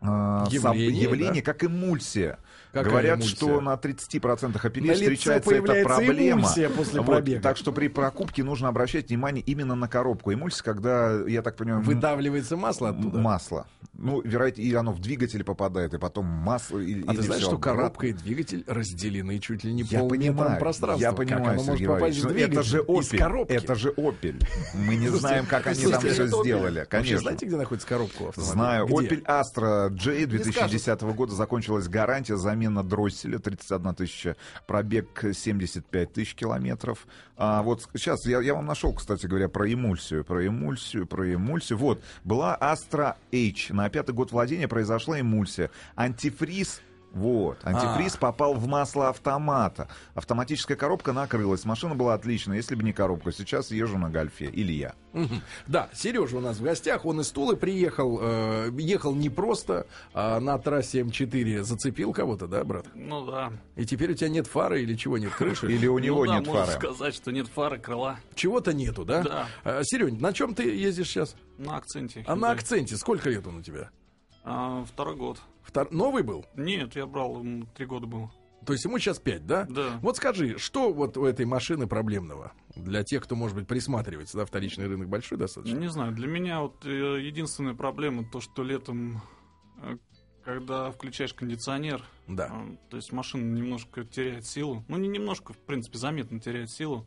а, 0.00 0.46
Явлении, 0.50 1.02
явлении, 1.02 1.40
да? 1.40 1.52
как 1.52 1.64
эмульсия. 1.64 2.38
Какая 2.74 2.90
Говорят, 2.90 3.18
эмульсия? 3.20 3.36
что 3.36 3.60
на 3.60 3.74
30% 3.74 4.58
апеллей 4.66 4.88
На 4.88 4.92
лице 4.92 5.02
встречается 5.14 5.54
эта 5.54 5.84
проблема. 5.84 6.42
после 6.76 7.00
Вот, 7.00 7.06
пробега. 7.06 7.40
так 7.40 7.56
что 7.56 7.72
при 7.72 7.88
покупке 7.88 8.42
нужно 8.42 8.68
обращать 8.68 9.08
внимание 9.08 9.42
именно 9.44 9.74
на 9.76 9.86
коробку. 9.88 10.32
Эмульсия, 10.34 10.64
когда, 10.64 11.20
я 11.26 11.42
так 11.42 11.56
понимаю, 11.56 11.82
Выдавливается 11.82 12.56
масло 12.56 12.90
оттуда. 12.90 13.18
масло. 13.18 13.66
Ну, 13.96 14.20
вероятно, 14.22 14.60
и 14.60 14.74
оно 14.74 14.90
в 14.92 15.00
двигатель 15.00 15.44
попадает, 15.44 15.94
и 15.94 15.98
потом 15.98 16.26
масло. 16.26 16.78
И, 16.80 17.04
А 17.06 17.12
или 17.12 17.16
ты 17.16 17.22
знаешь, 17.22 17.42
что 17.42 17.52
обратно. 17.54 17.76
коробка 17.80 18.06
и 18.08 18.12
двигатель 18.12 18.64
разделены 18.66 19.38
чуть 19.38 19.62
ли 19.62 19.72
не 19.72 19.82
Я 19.84 20.00
полметром 20.00 20.58
пространства. 20.58 21.00
я 21.00 21.08
Как 21.10 21.18
понимаю, 21.18 21.52
оно 21.52 21.62
может 21.62 21.86
попасть 21.86 22.18
в 22.18 22.24
но 22.24 22.30
это 22.30 22.62
же 22.64 22.82
двигатель 22.82 23.00
из 23.00 23.12
Opel, 23.12 23.18
коробки? 23.18 23.52
это 23.52 23.74
же 23.76 23.90
Opel. 23.90 24.44
Мы 24.74 24.96
не 24.96 25.08
знаем, 25.08 25.46
как 25.46 25.68
они 25.68 25.86
там 25.86 26.00
все 26.00 26.26
сделали. 26.26 26.86
Конечно. 26.90 27.18
знаете, 27.18 27.46
где 27.46 27.56
находится 27.56 27.86
коробка 27.88 28.28
автомобиля? 28.30 28.52
Знаю. 28.52 28.86
Opel 28.86 29.22
Astra 29.24 29.90
J 29.90 30.18
Не 30.20 30.26
2010 30.26 31.00
года 31.02 31.34
закончилась 31.34 31.86
гарантия, 31.86 32.36
замена 32.64 32.82
дросселя, 32.82 33.38
31 33.38 33.94
тысяча, 33.94 34.36
пробег 34.66 35.24
75 35.32 36.12
тысяч 36.12 36.34
километров. 36.34 37.06
А 37.36 37.62
вот 37.62 37.88
сейчас 37.94 38.26
я, 38.26 38.40
я 38.40 38.54
вам 38.54 38.66
нашел, 38.66 38.92
кстати 38.92 39.26
говоря, 39.26 39.48
про 39.48 39.72
эмульсию, 39.72 40.24
про 40.24 40.46
эмульсию, 40.46 41.06
про 41.06 41.34
эмульсию. 41.34 41.78
Вот, 41.78 42.02
была 42.24 42.56
Astra 42.60 43.16
H. 43.32 43.70
На 43.70 43.88
пятый 43.88 44.14
год 44.14 44.32
владения 44.32 44.68
произошла 44.68 45.20
эмульсия. 45.20 45.70
Антифриз 45.96 46.80
вот, 47.14 47.58
антифриз 47.64 48.16
А. 48.16 48.18
попал 48.18 48.54
в 48.54 48.66
масло 48.66 49.08
автомата. 49.08 49.88
Автоматическая 50.14 50.76
коробка 50.76 51.12
накрылась. 51.12 51.64
Машина 51.64 51.94
была 51.94 52.14
отличная, 52.14 52.56
если 52.56 52.74
бы 52.74 52.82
не 52.82 52.92
коробка. 52.92 53.32
Сейчас 53.32 53.70
езжу 53.70 53.98
на 53.98 54.10
гольфе. 54.10 54.46
Или 54.46 54.72
я. 54.72 54.94
Да, 55.66 55.88
Сережа 55.94 56.36
у 56.36 56.40
нас 56.40 56.58
в 56.58 56.62
гостях, 56.62 57.04
он 57.04 57.20
из 57.20 57.30
Тулы 57.30 57.56
приехал, 57.56 58.18
э, 58.20 58.70
ехал 58.78 59.14
не 59.14 59.30
просто, 59.30 59.86
а 60.12 60.40
на 60.40 60.58
трассе 60.58 61.02
М4 61.02 61.62
зацепил 61.62 62.12
кого-то, 62.12 62.48
да, 62.48 62.64
брат? 62.64 62.86
Ну 62.94 63.24
да. 63.24 63.52
И 63.76 63.86
теперь 63.86 64.10
у 64.10 64.14
тебя 64.14 64.28
нет 64.28 64.48
фары 64.48 64.82
или 64.82 64.94
чего 64.96 65.16
нет, 65.16 65.32
крыши? 65.32 65.70
Или 65.72 65.86
у 65.86 65.98
него 66.00 66.24
ну, 66.24 66.32
да, 66.32 66.38
нет 66.38 66.46
можно 66.48 66.66
фары. 66.66 66.78
сказать, 66.78 67.14
что 67.14 67.30
нет 67.30 67.46
фары, 67.46 67.78
крыла. 67.78 68.16
Чего-то 68.34 68.72
нету, 68.72 69.04
да? 69.04 69.22
Да. 69.22 69.46
Э, 69.62 69.80
Серёнь, 69.84 70.18
на 70.20 70.32
чем 70.32 70.54
ты 70.54 70.64
ездишь 70.74 71.08
сейчас? 71.08 71.36
На 71.58 71.76
акценте. 71.76 72.24
А 72.26 72.34
на 72.34 72.50
акценте 72.50 72.96
сколько 72.96 73.30
лет 73.30 73.46
он 73.46 73.58
у 73.58 73.62
тебя? 73.62 73.90
А, 74.44 74.84
второй 74.84 75.16
год. 75.16 75.40
Втор- 75.66 75.88
Новый 75.90 76.22
был? 76.22 76.44
Нет, 76.54 76.94
я 76.96 77.06
брал, 77.06 77.42
три 77.74 77.86
года 77.86 78.06
было. 78.06 78.30
То 78.66 78.72
есть 78.72 78.84
ему 78.84 78.98
сейчас 78.98 79.18
5, 79.18 79.46
да? 79.46 79.66
Да. 79.68 79.98
Вот 80.00 80.16
скажи, 80.16 80.56
что 80.58 80.92
вот 80.92 81.16
у 81.18 81.24
этой 81.26 81.44
машины 81.44 81.86
проблемного? 81.86 82.52
Для 82.76 83.02
тех, 83.04 83.22
кто, 83.24 83.36
может 83.36 83.56
быть, 83.56 83.66
присматривается, 83.66 84.38
да, 84.38 84.46
вторичный 84.46 84.86
рынок 84.86 85.08
большой 85.08 85.36
достаточно? 85.38 85.76
Не 85.76 85.88
знаю, 85.90 86.12
для 86.12 86.26
меня 86.26 86.60
вот 86.60 86.84
э, 86.86 87.20
единственная 87.22 87.74
проблема 87.74 88.24
то, 88.30 88.40
что 88.40 88.62
летом, 88.62 89.20
э, 89.82 89.96
когда 90.44 90.90
включаешь 90.90 91.34
кондиционер, 91.34 92.02
Да. 92.26 92.50
э, 92.52 92.76
то 92.90 92.96
есть 92.96 93.12
машина 93.12 93.44
немножко 93.54 94.04
теряет 94.04 94.46
силу. 94.46 94.82
Ну, 94.88 94.96
не 94.96 95.08
немножко, 95.08 95.52
в 95.52 95.58
принципе, 95.58 95.98
заметно 95.98 96.40
теряет 96.40 96.70
силу. 96.70 97.06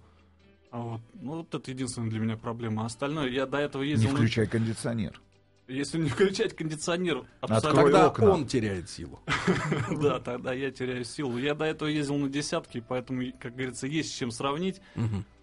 А 0.70 0.80
вот, 0.80 1.02
ну, 1.16 1.38
вот 1.38 1.56
это 1.56 1.72
единственная 1.72 2.10
для 2.10 2.20
меня 2.20 2.38
проблема. 2.38 2.84
А 2.84 2.86
остальное, 2.86 3.30
я 3.30 3.46
до 3.48 3.58
этого 3.58 3.82
Не 3.84 3.92
ездил... 3.92 4.10
на- 4.12 4.16
включай 4.18 4.46
кондиционер. 4.48 5.20
Если 5.68 5.98
не 5.98 6.10
включать 6.10 6.56
кондиционер, 6.56 7.26
абсолютно... 7.42 7.70
Открой 7.70 7.92
Тогда 7.92 8.08
окна. 8.08 8.30
он 8.32 8.48
теряет 8.48 8.90
силу. 8.90 9.20
Да, 10.02 10.20
тогда 10.20 10.54
я 10.54 10.72
теряю 10.72 11.04
силу. 11.04 11.38
Я 11.38 11.56
до 11.56 11.66
этого 11.66 11.90
ездил 11.90 12.16
на 12.18 12.30
десятки, 12.30 12.84
поэтому, 12.88 13.24
как 13.40 13.54
говорится, 13.54 13.86
есть 13.88 14.12
с 14.12 14.18
чем 14.18 14.32
сравнить. 14.32 14.82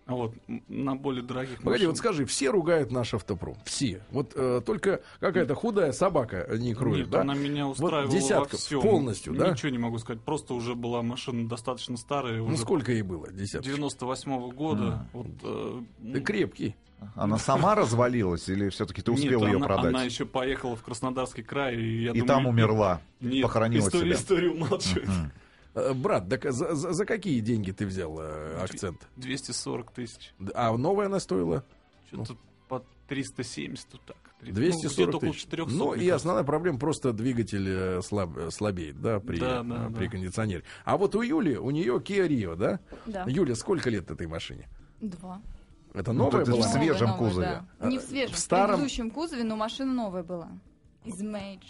Вот, 0.06 0.34
на 0.68 0.96
более 0.96 1.22
дорогих 1.22 1.62
Погоди, 1.62 1.86
вот 1.86 1.96
скажи, 1.96 2.26
все 2.26 2.50
ругают 2.50 2.90
наш 2.92 3.14
автопром. 3.14 3.56
Все. 3.64 4.02
Вот 4.10 4.32
э, 4.36 4.60
только 4.64 5.00
какая-то 5.18 5.54
худая 5.54 5.92
собака 5.92 6.46
не 6.58 6.74
кроет, 6.74 6.98
Нет, 6.98 7.10
да? 7.10 7.20
она 7.22 7.34
меня 7.34 7.66
устраивала 7.66 8.12
десятка 8.12 8.52
во 8.52 8.58
всем. 8.58 8.82
полностью, 8.82 9.34
да? 9.34 9.52
Ничего 9.52 9.70
не 9.70 9.78
могу 9.78 9.96
сказать. 9.98 10.20
Просто 10.20 10.52
уже 10.52 10.74
была 10.74 11.02
машина 11.02 11.48
достаточно 11.48 11.96
старая. 11.96 12.36
Ну 12.42 12.54
сколько 12.58 12.92
ей 12.92 13.00
было? 13.00 13.32
Десятка. 13.32 13.66
98 13.66 14.50
года. 14.50 15.08
Вот, 15.14 15.26
э, 15.42 15.80
Ты 16.12 16.20
крепкий. 16.20 16.76
Она 17.16 17.38
сама 17.38 17.74
развалилась 17.74 18.48
или 18.48 18.68
все-таки 18.70 19.02
ты 19.02 19.10
успел 19.12 19.40
нет, 19.40 19.50
ее 19.50 19.56
она, 19.56 19.66
продать? 19.66 19.94
Она 19.94 20.04
еще 20.04 20.24
поехала 20.26 20.76
в 20.76 20.82
Краснодарский 20.82 21.42
край. 21.42 21.76
И, 21.76 22.02
я 22.04 22.10
И 22.10 22.20
думаю, 22.20 22.26
там 22.26 22.46
умерла, 22.46 23.00
Нет, 23.20 23.42
похоронила 23.42 23.86
историю, 23.86 24.14
себя. 24.14 24.16
историю 24.22 24.54
умалчивает. 24.54 25.08
Мгм. 25.08 25.32
Э, 25.74 25.92
брат, 25.92 26.28
так 26.28 26.44
за, 26.52 26.74
за- 26.74 26.92
за 26.92 27.04
какие 27.06 27.40
деньги 27.40 27.70
ты 27.72 27.86
взял 27.86 28.16
э, 28.20 28.58
акцент? 28.62 29.08
240 29.16 29.90
тысяч. 29.92 30.34
А 30.54 30.76
новая 30.76 31.06
она 31.06 31.18
стоила? 31.20 31.64
Что-то 32.06 32.36
по 32.68 32.84
370 33.08 33.86
вот 33.92 34.02
так. 34.06 34.16
240 34.42 35.12
ну, 35.14 35.18
тысяч. 35.20 35.42
400. 35.42 35.72
Ну 35.76 35.92
и 35.92 35.96
кажется. 35.96 36.16
основная 36.16 36.44
проблема 36.44 36.78
просто 36.78 37.12
двигатель 37.12 37.66
э, 37.68 37.98
слаб- 38.02 38.36
э, 38.38 38.50
слабеет, 38.50 39.00
да, 39.00 39.18
при, 39.20 39.38
Да, 39.40 39.62
да, 39.62 39.88
при 39.90 40.04
да. 40.06 40.10
кондиционере. 40.12 40.64
А 40.84 40.96
вот 40.96 41.14
у 41.14 41.22
Юли, 41.22 41.56
у 41.56 41.70
нее 41.70 41.96
Kia 41.96 42.28
Rio, 42.28 42.54
да? 42.56 42.78
Да. 43.06 43.24
Юля, 43.26 43.54
сколько 43.54 43.90
лет 43.90 44.10
этой 44.10 44.26
машине? 44.26 44.68
Два. 45.00 45.40
Это 45.92 46.12
Ну, 46.12 46.24
новая 46.24 46.42
это 46.42 46.50
была? 46.52 46.62
в 46.62 46.70
свежем 46.70 47.08
новая, 47.08 47.18
кузове. 47.28 47.62
да. 47.80 47.88
Не 47.88 47.98
в 47.98 48.02
А, 48.02 48.06
свежем, 48.06 48.34
в 48.34 48.36
в, 48.36 48.40
старом? 48.40 48.70
предыдущем 48.76 49.10
кузове, 49.10 49.44
но 49.44 49.56
машина 49.56 49.92
новая 49.94 50.22
была. 50.22 50.48
Из 51.04 51.20
Мейдж. 51.22 51.64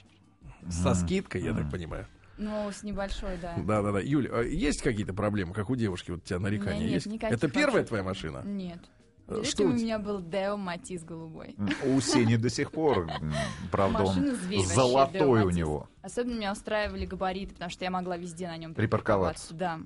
Со 0.70 0.94
скидкой, 0.94 1.42
я 1.42 1.52
так 1.54 1.70
понимаю. 1.70 2.06
Ну, 2.36 2.70
с 2.72 2.82
небольшой, 2.82 3.38
да. 3.40 3.54
Да, 3.58 3.82
да, 3.82 3.92
да. 3.92 4.00
Юля, 4.00 4.30
а 4.32 4.42
есть 4.42 4.82
какие-то 4.82 5.14
проблемы, 5.14 5.54
как 5.54 5.70
у 5.70 5.76
девушки? 5.76 6.10
Вот 6.10 6.20
у 6.20 6.24
тебя 6.24 6.38
нарекания 6.40 6.86
У 6.86 6.90
есть? 6.90 7.06
никаких 7.06 7.36
Это 7.36 7.48
первая 7.48 7.76
вообще. 7.76 7.88
твоя 7.88 8.02
машина? 8.02 8.42
Нет. 8.44 8.78
Э, 9.26 9.36
Перед 9.36 9.46
что 9.46 9.62
этим 9.62 9.72
у 9.72 9.74
меня 9.76 9.98
был 9.98 10.20
Део 10.20 10.56
Матис 10.56 11.02
голубой. 11.04 11.56
У 11.86 11.98
Сени 12.00 12.36
до 12.36 12.50
сих 12.50 12.72
пор, 12.72 13.08
правда, 13.70 14.02
он 14.04 14.36
золотой 14.66 15.44
у 15.44 15.50
него. 15.50 15.88
Особенно 16.02 16.34
меня 16.36 16.52
устраивали 16.52 17.06
габариты, 17.06 17.54
потому 17.54 17.70
что 17.70 17.84
я 17.84 17.90
могла 17.90 18.16
везде 18.16 18.48
на 18.48 18.56
нем 18.56 18.74
Припарковаться. 18.74 19.54
Да. 19.54 19.80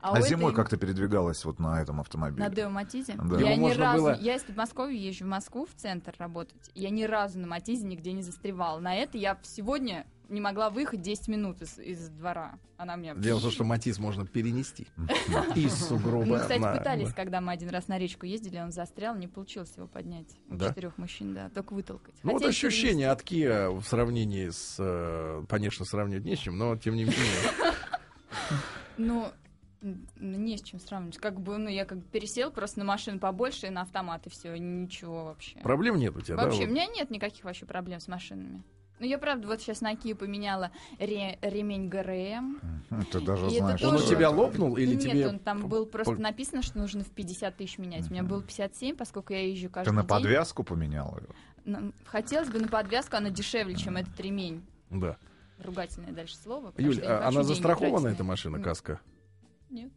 А, 0.00 0.18
у 0.18 0.22
зимой 0.22 0.50
этой- 0.52 0.56
как 0.56 0.68
ты 0.68 0.76
передвигалась 0.76 1.44
вот 1.44 1.60
на 1.60 1.80
этом 1.80 2.00
автомобиле? 2.00 2.42
На 2.42 2.50
Део 2.52 2.70
Матизе? 2.70 3.14
Да. 3.22 3.38
Я 3.38 3.52
Его 3.54 3.68
ни 3.68 3.72
разу... 3.74 4.02
было- 4.02 4.18
Я 4.20 4.34
из 4.34 4.42
Подмосковья 4.42 4.98
езжу 4.98 5.24
в 5.26 5.28
Москву 5.28 5.64
в 5.64 5.74
центр 5.80 6.12
работать. 6.18 6.70
Я 6.74 6.90
ни 6.90 7.04
разу 7.04 7.38
на 7.38 7.46
Матизе 7.46 7.86
нигде 7.86 8.12
не 8.12 8.22
застревала. 8.22 8.80
На 8.80 8.96
это 8.96 9.16
я 9.16 9.38
сегодня 9.42 10.04
не 10.32 10.40
могла 10.40 10.70
выехать 10.70 11.00
10 11.02 11.28
минут 11.28 11.62
из, 11.62 11.78
из 11.78 12.08
двора. 12.08 12.58
Она 12.76 12.96
мне... 12.96 13.14
Дело 13.14 13.38
в 13.38 13.42
том, 13.42 13.50
что 13.52 13.64
Матис 13.64 13.98
можно 13.98 14.26
перенести 14.26 14.88
из 15.54 15.74
сугроба. 15.86 16.24
Мы, 16.24 16.38
кстати, 16.38 16.78
пытались, 16.78 17.12
когда 17.12 17.40
мы 17.40 17.52
один 17.52 17.68
раз 17.70 17.86
на 17.88 17.98
речку 17.98 18.26
ездили, 18.26 18.58
он 18.58 18.72
застрял, 18.72 19.14
не 19.14 19.28
получилось 19.28 19.72
его 19.76 19.86
поднять. 19.86 20.28
У 20.48 20.56
Да? 20.56 20.68
четырех 20.70 20.98
мужчин, 20.98 21.34
да, 21.34 21.50
только 21.50 21.74
вытолкать. 21.74 22.14
Ну, 22.22 22.32
вот 22.32 22.44
ощущение 22.44 23.10
от 23.10 23.22
Kia 23.22 23.70
в 23.78 23.84
сравнении 23.84 24.48
с... 24.48 24.76
э, 24.78 25.44
Конечно, 25.48 25.84
сравнивать 25.84 26.24
не 26.24 26.34
с 26.34 26.38
чем, 26.40 26.56
но 26.56 26.76
тем 26.76 26.96
не 26.96 27.04
менее. 27.04 27.74
Ну, 28.96 29.32
не 30.20 30.56
с 30.56 30.62
чем 30.62 30.80
сравнивать. 30.80 31.18
Как 31.18 31.40
бы, 31.40 31.58
ну, 31.58 31.68
я 31.68 31.84
как 31.84 31.98
бы 31.98 32.04
пересел 32.04 32.50
просто 32.50 32.78
на 32.78 32.84
машину 32.84 33.18
побольше 33.18 33.66
и 33.66 33.70
на 33.70 33.82
автомат, 33.82 34.26
и 34.26 34.30
все, 34.30 34.54
ничего 34.56 35.24
вообще. 35.24 35.58
Проблем 35.58 35.96
нет 35.96 36.16
у 36.16 36.20
тебя, 36.20 36.36
да? 36.36 36.44
Вообще, 36.44 36.64
у 36.64 36.68
меня 36.68 36.86
нет 36.86 37.10
никаких 37.10 37.44
вообще 37.44 37.66
проблем 37.66 38.00
с 38.00 38.06
машинами. 38.08 38.62
Ну, 39.02 39.08
я, 39.08 39.18
правда, 39.18 39.48
вот 39.48 39.60
сейчас 39.60 39.80
на 39.80 39.94
Kia 39.94 40.14
поменяла 40.14 40.70
ре- 41.00 41.36
ремень 41.42 41.88
ГРМ. 41.88 42.60
Ты 43.10 43.20
даже 43.20 43.48
И 43.48 43.58
знаешь, 43.58 43.82
Он 43.82 43.96
у 43.96 43.98
тебя 43.98 44.28
это. 44.28 44.30
лопнул 44.30 44.76
или 44.76 44.94
Нет, 44.94 45.02
тебе... 45.02 45.26
он 45.28 45.40
там 45.40 45.66
был 45.66 45.86
просто 45.86 46.14
по- 46.14 46.20
написано, 46.20 46.62
что 46.62 46.78
нужно 46.78 47.02
в 47.02 47.10
50 47.10 47.56
тысяч 47.56 47.78
менять. 47.78 48.08
У 48.08 48.12
меня 48.12 48.22
был 48.22 48.42
57, 48.42 48.94
поскольку 48.94 49.32
я 49.32 49.44
езжу 49.48 49.70
каждый 49.70 49.90
Ты 49.90 49.92
на 49.96 50.02
день. 50.02 50.08
подвязку 50.08 50.62
поменял 50.62 51.18
ее? 51.18 51.26
На- 51.64 51.90
Хотелось 52.04 52.48
бы 52.48 52.60
на 52.60 52.68
подвязку, 52.68 53.16
она 53.16 53.30
дешевле, 53.30 53.74
чем 53.74 53.96
этот 53.96 54.20
ремень. 54.20 54.62
Да. 54.90 55.16
Ругательное 55.58 56.12
дальше 56.12 56.36
слово. 56.36 56.72
Юль, 56.78 57.00
а 57.02 57.26
она 57.26 57.42
застрахована, 57.42 58.06
эта 58.06 58.22
на- 58.22 58.28
машина, 58.28 58.56
Нет. 58.58 58.64
каска? 58.64 59.00
Нет. 59.68 59.90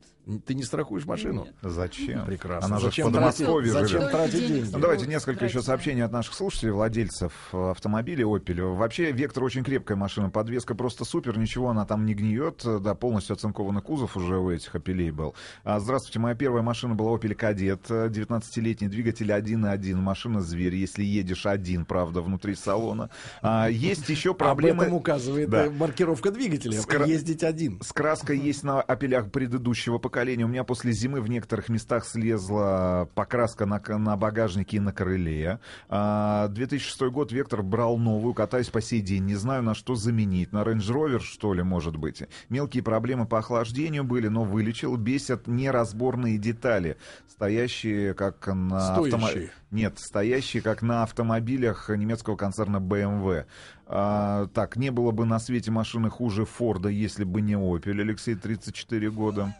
Ты 0.46 0.56
не 0.56 0.64
страхуешь 0.64 1.06
машину? 1.06 1.46
Нет. 1.46 1.56
Зачем? 1.62 2.26
Прекрасно. 2.26 2.66
Она 2.68 2.80
же 2.80 2.86
в 2.88 2.90
Зачем 2.90 3.12
Подмосковье 3.12 3.72
тратить- 3.72 3.90
живет. 3.90 4.04
Зачем 4.06 4.18
тратить 4.20 4.48
деньги? 4.48 4.70
Ну, 4.74 4.80
давайте 4.80 5.06
несколько 5.06 5.46
еще 5.46 5.54
тратить, 5.54 5.68
сообщений 5.68 6.04
от 6.04 6.12
наших 6.12 6.34
слушателей, 6.34 6.72
владельцев 6.72 7.32
э, 7.54 7.70
автомобилей 7.72 8.24
Opel. 8.24 8.76
Вообще, 8.76 9.12
Вектор 9.12 9.44
очень 9.44 9.64
крепкая 9.64 9.96
машина, 9.98 10.32
подвеска 10.32 10.74
просто 10.74 11.06
супер, 11.06 11.38
ничего 11.38 11.70
она 11.70 11.86
там 11.86 12.06
не 12.08 12.16
гниет, 12.16 12.64
э, 12.66 12.80
да, 12.80 12.96
полностью 12.96 13.34
оцинкованный 13.36 13.82
кузов 13.84 14.18
уже 14.18 14.38
у 14.40 14.50
этих 14.50 14.74
Opel 14.76 15.12
был. 15.12 15.36
А, 15.64 15.80
здравствуйте, 15.80 16.18
моя 16.20 16.34
первая 16.34 16.64
машина 16.64 16.96
была 16.96 17.16
Opel 17.16 17.36
Kadett, 17.36 17.82
э, 17.90 18.10
19-летний 18.10 18.88
двигатель 18.88 19.32
1.1, 19.32 19.96
машина 20.02 20.42
зверь, 20.42 20.74
если 20.76 21.04
едешь 21.04 21.46
один, 21.46 21.86
правда, 21.86 22.22
внутри 22.22 22.56
салона. 22.56 23.12
А, 23.44 23.68
есть 23.70 24.10
еще 24.10 24.32
Об 24.32 24.38
проблемы... 24.38 24.84
этом 24.86 24.96
указывает 24.96 25.52
Да. 25.52 25.66
э, 25.68 25.70
маркировка 25.70 26.32
двигателя. 26.32 26.80
Скра- 26.80 27.08
Ездить 27.08 27.44
один. 27.44 27.80
С 27.84 27.94
краской 27.94 28.40
есть 28.40 28.64
на 28.64 28.82
опелях 28.82 29.30
предыдущего 29.32 30.00
поколения. 30.00 30.15
У 30.16 30.48
меня 30.48 30.64
после 30.64 30.94
зимы 30.94 31.20
в 31.20 31.30
некоторых 31.30 31.68
местах 31.68 32.06
слезла 32.06 33.10
покраска 33.16 33.66
на, 33.66 33.82
на 33.98 34.16
багажнике 34.16 34.78
и 34.78 34.80
на 34.80 34.94
крыле. 34.94 35.60
А, 35.90 36.48
2006 36.48 37.02
год 37.12 37.34
Вектор 37.34 37.62
брал 37.62 37.98
новую, 37.98 38.34
катаюсь 38.34 38.70
по 38.70 38.80
сей 38.80 39.02
день. 39.02 39.26
Не 39.26 39.36
знаю, 39.36 39.62
на 39.62 39.76
что 39.76 39.96
заменить. 39.96 40.54
На 40.54 40.64
Range 40.64 40.80
Rover, 40.80 41.20
что 41.20 41.54
ли, 41.54 41.64
может 41.64 41.98
быть. 41.98 42.24
Мелкие 42.48 42.82
проблемы 42.82 43.26
по 43.26 43.40
охлаждению 43.40 44.06
были, 44.06 44.30
но 44.30 44.46
вылечил. 44.46 44.96
Бесят 44.96 45.48
неразборные 45.48 46.38
детали, 46.38 46.96
стоящие 47.28 48.14
как 48.14 48.48
на... 48.48 48.96
Стоящие. 48.96 49.52
Нет, 49.72 50.00
стоящие 50.00 50.64
как 50.64 50.82
на 50.82 51.04
автомобилях 51.04 51.90
немецкого 51.90 52.38
концерна 52.38 52.78
BMW. 52.78 53.46
А, 53.88 54.48
так, 54.48 54.78
не 54.78 54.90
было 54.90 55.12
бы 55.12 55.26
на 55.26 55.40
свете 55.40 55.70
машины 55.70 56.10
хуже 56.10 56.46
Форда, 56.46 56.90
если 56.90 57.24
бы 57.24 57.42
не 57.42 57.54
Opel, 57.54 58.00
Алексей, 58.02 58.36
34 58.36 59.12
года. 59.12 59.56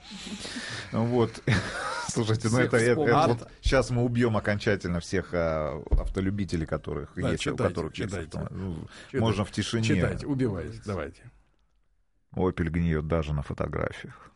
Вот. 0.92 1.32
Слушайте, 2.10 2.48
ну 2.50 2.60
это, 2.60 2.78
это- 2.78 3.02
это 3.02 3.28
вот 3.28 3.48
сейчас 3.62 3.90
мы 3.90 4.04
убьем 4.04 4.38
окончательно 4.38 5.00
всех 5.00 5.30
а, 5.34 5.82
автолюбителей, 5.92 6.66
которых 6.66 7.10
Да, 7.16 7.32
есть, 7.32 7.46
у 7.48 7.52
читайте, 7.52 7.64
которых 7.74 7.96
есть 7.98 8.10
читайте. 8.12 8.28
автомобиль. 8.38 8.58
Ну, 8.58 8.74
Читайте. 9.08 9.20
Можно 9.20 9.46
в 9.46 9.52
тишине. 9.52 9.84
Читайте, 9.84 10.26
убивайте. 10.26 10.82
Давайте. 10.86 11.24
Opel 12.36 12.70
гниет 12.70 13.08
даже 13.08 13.34
на 13.34 13.42
фотографиях. 13.42 14.32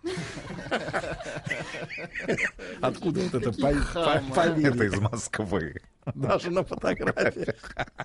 Откуда 2.82 3.20
вот 3.22 3.34
это 3.36 3.52
по- 3.52 3.62
по- 3.62 4.10
Это 4.10 4.34
поверье? 4.34 4.86
из 4.88 5.00
Москвы. 5.00 5.76
Даже 6.16 6.52
на 6.52 6.64
фотографиях. 6.64 7.56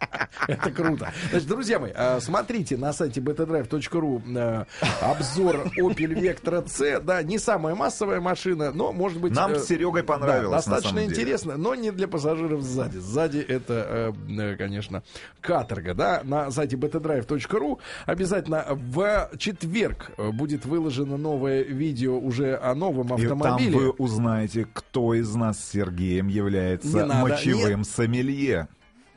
Это 0.48 0.70
круто. 0.70 1.12
Значит, 1.30 1.48
друзья 1.48 1.78
мои, 1.78 1.92
а, 1.94 2.20
смотрите 2.20 2.76
на 2.76 2.92
сайте 2.92 3.20
betadrive.ru 3.20 4.22
э, 4.36 4.64
обзор 5.00 5.70
Opel 5.78 6.14
Vectra 6.14 6.68
C. 6.68 7.00
Да, 7.00 7.22
не 7.22 7.38
самая 7.38 7.74
массовая 7.74 8.20
машина, 8.20 8.72
но, 8.72 8.92
может 8.92 9.20
быть... 9.20 9.34
Нам 9.34 9.52
э, 9.52 9.58
с 9.58 9.66
Серегой 9.66 10.02
понравилось, 10.02 10.64
достаточно 10.64 11.04
интересно, 11.04 11.56
но 11.56 11.74
не 11.74 11.90
для 11.90 12.08
пассажиров 12.08 12.62
сзади. 12.62 12.98
Сзади 12.98 13.38
это, 13.38 14.14
э, 14.28 14.56
конечно, 14.56 15.02
каторга, 15.40 15.94
да. 15.94 16.20
На 16.24 16.50
сайте 16.50 16.76
betadrive.ru 16.76 17.78
обязательно 18.06 18.64
в 18.70 19.30
четверг 19.38 20.10
будет 20.16 20.66
выложено 20.66 21.16
новое 21.16 21.62
видео 21.62 22.18
уже 22.18 22.56
о 22.56 22.74
новом 22.74 23.06
И 23.18 23.26
там 23.26 23.42
автомобиле. 23.42 23.76
вы 23.76 23.90
узнаете, 23.90 24.66
кто 24.72 25.14
из 25.14 25.34
нас 25.34 25.58
с 25.58 25.72
Сергеем 25.72 26.28
является 26.28 27.06
мочевым 27.06 27.84
сомелье. 27.94 28.68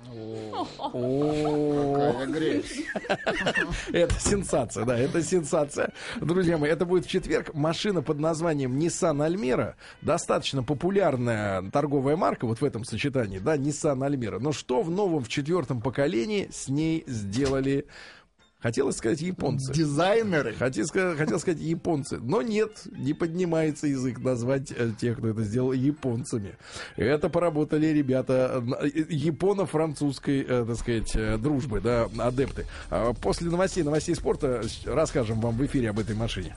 Это 3.92 4.20
сенсация, 4.20 4.86
да, 4.86 4.98
это 4.98 5.22
сенсация. 5.22 5.92
Друзья 6.22 6.58
мои, 6.58 6.72
это 6.72 6.86
будет 6.86 7.06
в 7.06 7.10
четверг. 7.10 7.54
Машина 7.54 8.02
под 8.02 8.20
названием 8.20 8.80
Nissan 8.80 9.28
Almera. 9.28 9.74
Достаточно 10.02 10.64
популярная 10.64 11.70
торговая 11.72 12.16
марка 12.16 12.46
вот 12.46 12.62
в 12.62 12.64
этом 12.64 12.86
сочетании, 12.86 13.40
да, 13.40 13.58
Nissan 13.58 14.00
Almera. 14.00 14.40
Но 14.40 14.54
что 14.54 14.82
в 14.82 14.90
новом, 14.90 15.24
в 15.24 15.30
четвертом 15.30 15.82
поколении 15.82 16.48
с 16.52 16.70
ней 16.70 17.04
сделали, 17.08 17.88
хотелось 18.60 18.98
сказать, 18.98 19.22
японцы. 19.22 19.74
Дизайнеры. 19.74 20.54
Хотел 20.54 20.86
сказать, 20.86 21.18
хотел 21.18 21.40
сказать 21.40 21.60
японцы, 21.60 22.20
но 22.20 22.42
нет, 22.42 22.84
не 22.92 23.14
поднимается 23.14 23.88
язык 23.88 24.20
назвать 24.20 24.72
э, 24.72 24.92
тех, 25.00 25.18
кто 25.18 25.30
это 25.30 25.44
сделал, 25.44 25.72
японцами. 25.72 26.56
Это 26.96 27.30
поработали 27.30 27.88
ребята 27.88 28.64
э, 28.82 28.88
японо-французской, 29.10 30.46
э, 30.48 30.66
так 30.68 30.78
сказать, 30.78 31.42
дружбы, 31.42 31.82
да, 31.82 32.08
адепты. 32.18 32.66
А 32.90 33.14
После 33.14 33.50
новостей, 33.50 33.84
новостей 33.84 34.16
спорта 34.16 34.62
расскажем 34.86 35.40
вам 35.42 35.58
в 35.58 35.66
эфире 35.66 35.90
об 35.90 36.00
этой 36.00 36.16
машине. 36.16 36.56